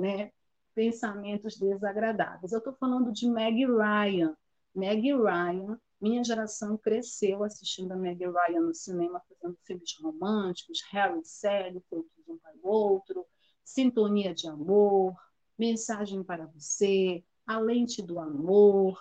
[0.00, 0.32] né,
[0.74, 2.52] pensamentos desagradáveis.
[2.52, 4.34] Eu estou falando de Meg Ryan.
[4.74, 11.20] Meg Ryan, minha geração cresceu assistindo a Meg Ryan no cinema, fazendo filmes românticos, Harry
[11.24, 13.26] Sally, Feitos um para o outro,
[13.64, 15.14] Sintonia de Amor,
[15.58, 18.98] Mensagem para Você, A Lente do Amor,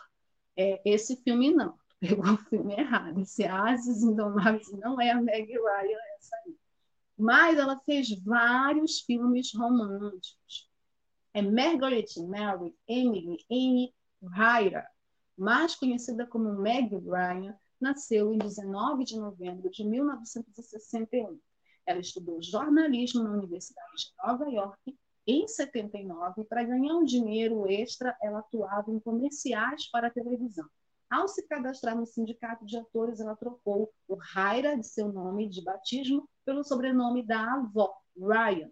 [0.57, 3.21] é, esse filme não, pegou o filme errado.
[3.21, 6.55] Esse Ases Indomáveis não é a Meg Ryan, é essa aí.
[7.17, 10.68] Mas ela fez vários filmes românticos.
[11.39, 14.85] É Margaret Mary Emily Anne Hyra,
[15.37, 21.39] mais conhecida como Meg Ryan, nasceu em 19 de novembro de 1961.
[21.85, 28.17] Ela estudou jornalismo na Universidade de Nova York em 79, para ganhar um dinheiro extra,
[28.21, 30.67] ela atuava em comerciais para a televisão.
[31.09, 35.63] Ao se cadastrar no sindicato de atores, ela trocou o Raira de seu nome de
[35.63, 38.69] batismo pelo sobrenome da avó, Ryan.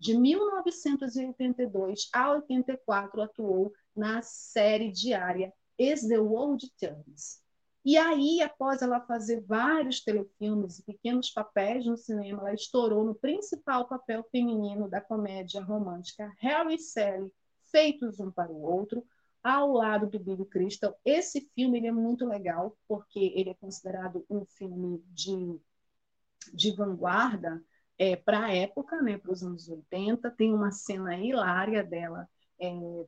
[0.00, 7.42] De 1982 a 84, atuou na série diária Is the World Turns.
[7.84, 13.14] E aí, após ela fazer vários telefilmes e pequenos papéis no cinema, ela estourou no
[13.14, 17.30] principal papel feminino da comédia romântica Harry e Sally,
[17.70, 19.04] feitos um para o outro,
[19.42, 20.98] ao lado do Billy Crystal.
[21.04, 25.60] Esse filme é muito legal, porque ele é considerado um filme de,
[26.54, 27.62] de vanguarda
[28.00, 30.30] é, para a época, né, para os anos 80.
[30.30, 32.26] Tem uma cena hilária dela
[32.58, 33.06] é,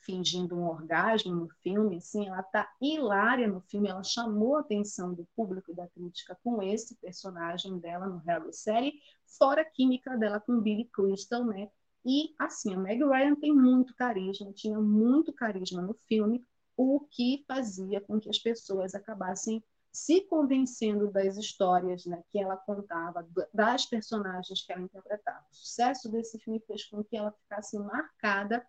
[0.00, 5.12] fingindo um orgasmo no filme, assim, ela tá hilária no filme, ela chamou a atenção
[5.12, 8.94] do público e da crítica com esse personagem dela no Harry Série,
[9.38, 11.70] fora a química dela com Billy Crystal, né?
[12.02, 16.42] E assim, a Meg Ryan tem muito carisma, tinha muito carisma no filme,
[16.74, 19.62] o que fazia com que as pessoas acabassem
[19.92, 25.44] se convencendo das histórias né, que ela contava, das personagens que ela interpretava.
[25.50, 28.66] O sucesso desse filme fez com que ela ficasse marcada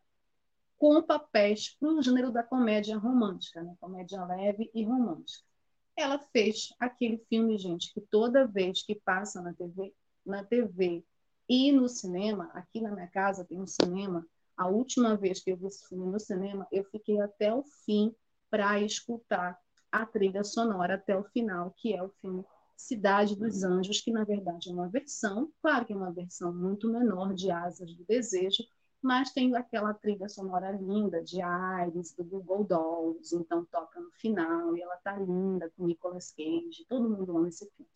[0.78, 3.74] com papéis para o gênero da comédia romântica, né?
[3.80, 5.48] comédia leve e romântica.
[5.96, 9.94] Ela fez aquele filme, gente, que toda vez que passa na TV,
[10.26, 11.06] na TV
[11.48, 15.58] e no cinema, aqui na minha casa tem um cinema, a última vez que eu
[15.58, 18.14] vi esse filme no cinema, eu fiquei até o fim
[18.50, 19.58] para escutar
[19.94, 22.44] a trilha sonora até o final, que é o filme
[22.76, 26.92] Cidade dos Anjos, que na verdade é uma versão, claro que é uma versão muito
[26.92, 28.64] menor de Asas do Desejo,
[29.00, 34.76] mas tem aquela trilha sonora linda de Ares, do Google Dolls, então toca no final,
[34.76, 37.92] e ela tá linda com Nicolas Cage, todo mundo ama esse filme.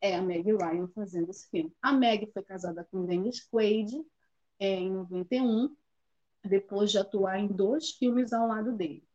[0.00, 1.74] É a Meg Ryan fazendo esse filme.
[1.82, 4.02] A Meg foi casada com Dennis Quaid
[4.58, 5.76] é, em 91,
[6.42, 9.06] depois de atuar em dois filmes ao lado dele.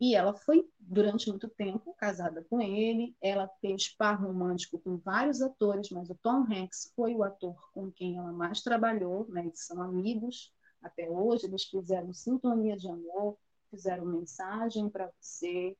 [0.00, 3.14] E ela foi, durante muito tempo, casada com ele.
[3.20, 7.92] Ela fez par romântico com vários atores, mas o Tom Hanks foi o ator com
[7.92, 9.42] quem ela mais trabalhou, né?
[9.42, 10.50] eles são amigos
[10.82, 11.44] até hoje.
[11.44, 13.36] Eles fizeram Sintonia de Amor,
[13.70, 15.76] fizeram Mensagem para Você.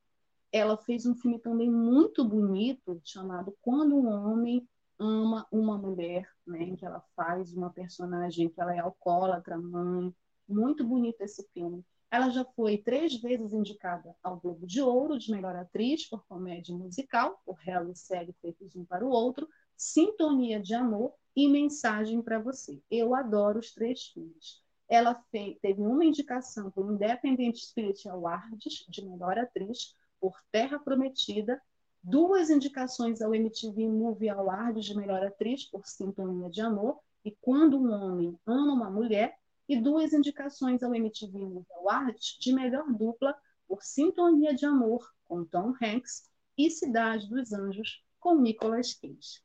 [0.51, 4.67] Ela fez um filme também muito bonito chamado Quando um Homem
[4.99, 10.13] Ama uma Mulher, né, em que ela faz uma personagem que ela é alcoólatra, mãe.
[10.47, 11.83] Muito bonito esse filme.
[12.11, 16.75] Ela já foi três vezes indicada ao Globo de Ouro de melhor atriz por comédia
[16.75, 19.47] musical, o Harry segue feitos um para o outro,
[19.77, 22.81] Sintonia de Amor e Mensagem para Você.
[22.91, 24.61] Eu adoro os três filmes.
[24.89, 30.77] Ela fez, teve uma indicação para o Independent Spirit Awards de melhor atriz por Terra
[30.79, 31.61] Prometida,
[32.03, 37.77] duas indicações ao MTV Movie Awards de melhor atriz por Sintonia de Amor e Quando
[37.77, 39.37] um Homem Ama uma Mulher,
[39.71, 43.33] e duas indicações ao MTV Movie Awards de melhor dupla
[43.65, 49.41] por Sintonia de Amor com Tom Hanks e Cidade dos Anjos com Nicolas Cage.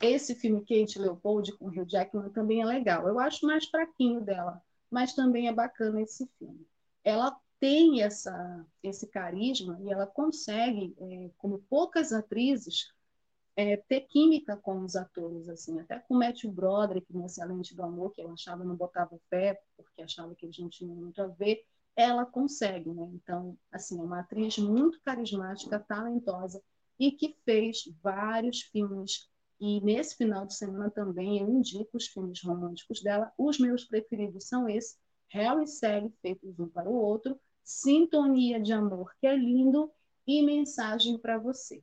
[0.00, 3.06] Esse filme Kate Leopold com Hugh Jackman também é legal.
[3.06, 4.60] Eu acho mais fraquinho dela,
[4.90, 6.66] mas também é bacana esse filme.
[7.04, 12.92] Ela tem essa, esse carisma e ela consegue, é, como poucas atrizes,
[13.56, 17.82] é, ter química com os atores, assim, até com o Matthew Broderick, no Excelente do
[17.82, 21.20] Amor, que eu achava não botava o pé, porque achava que eles não tinham muito
[21.20, 21.64] a ver,
[21.96, 23.10] ela consegue, né?
[23.14, 26.62] Então, assim, é uma atriz muito carismática, talentosa,
[26.98, 29.30] e que fez vários filmes
[29.60, 33.30] e nesse final de semana também eu indico os filmes românticos dela.
[33.36, 34.98] Os meus preferidos são esses:
[35.28, 39.92] Harry e Sally, feitos um para o outro, Sintonia de Amor, que é lindo,
[40.26, 41.82] e Mensagem para Você.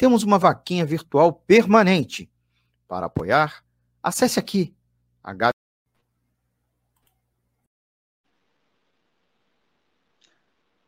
[0.00, 2.32] temos uma vaquinha virtual permanente.
[2.88, 3.62] Para apoiar,
[4.02, 4.74] acesse aqui
[5.22, 5.50] H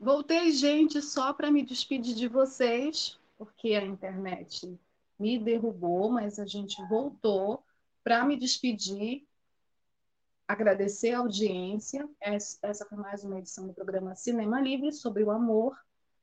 [0.01, 4.81] Voltei, gente, só para me despedir de vocês, porque a internet
[5.19, 7.63] me derrubou, mas a gente voltou
[8.03, 9.29] para me despedir,
[10.49, 12.09] agradecer a audiência.
[12.19, 15.77] Essa foi mais uma edição do programa Cinema Livre sobre o amor.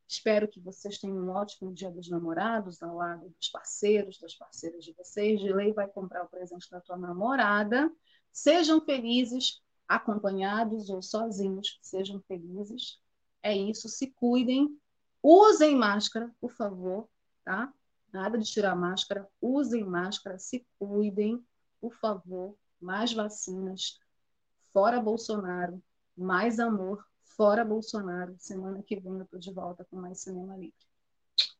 [0.09, 4.83] Espero que vocês tenham um ótimo dia dos namorados, ao lado dos parceiros, das parceiras
[4.83, 5.39] de vocês.
[5.39, 7.93] De lei vai comprar o presente da tua namorada.
[8.31, 12.99] Sejam felizes, acompanhados ou sozinhos, sejam felizes.
[13.43, 14.75] É isso, se cuidem.
[15.21, 17.07] Usem máscara, por favor,
[17.45, 17.71] tá?
[18.11, 19.29] Nada de tirar máscara.
[19.39, 21.45] Usem máscara, se cuidem,
[21.79, 22.57] por favor.
[22.81, 23.99] Mais vacinas.
[24.73, 25.79] Fora Bolsonaro.
[26.17, 27.07] Mais amor
[27.39, 28.35] Fora Bolsonaro.
[28.37, 30.73] Semana que vem eu tô de volta com mais Cinema Livre.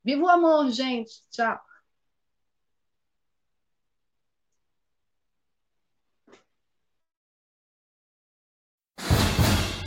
[0.04, 1.24] Viva o amor, gente!
[1.32, 1.58] Tchau!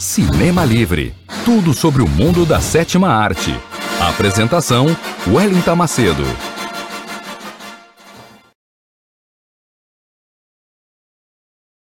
[0.01, 1.15] Cinema Livre.
[1.45, 3.51] Tudo sobre o mundo da sétima arte.
[4.01, 4.87] Apresentação:
[5.31, 6.52] Wellington Macedo.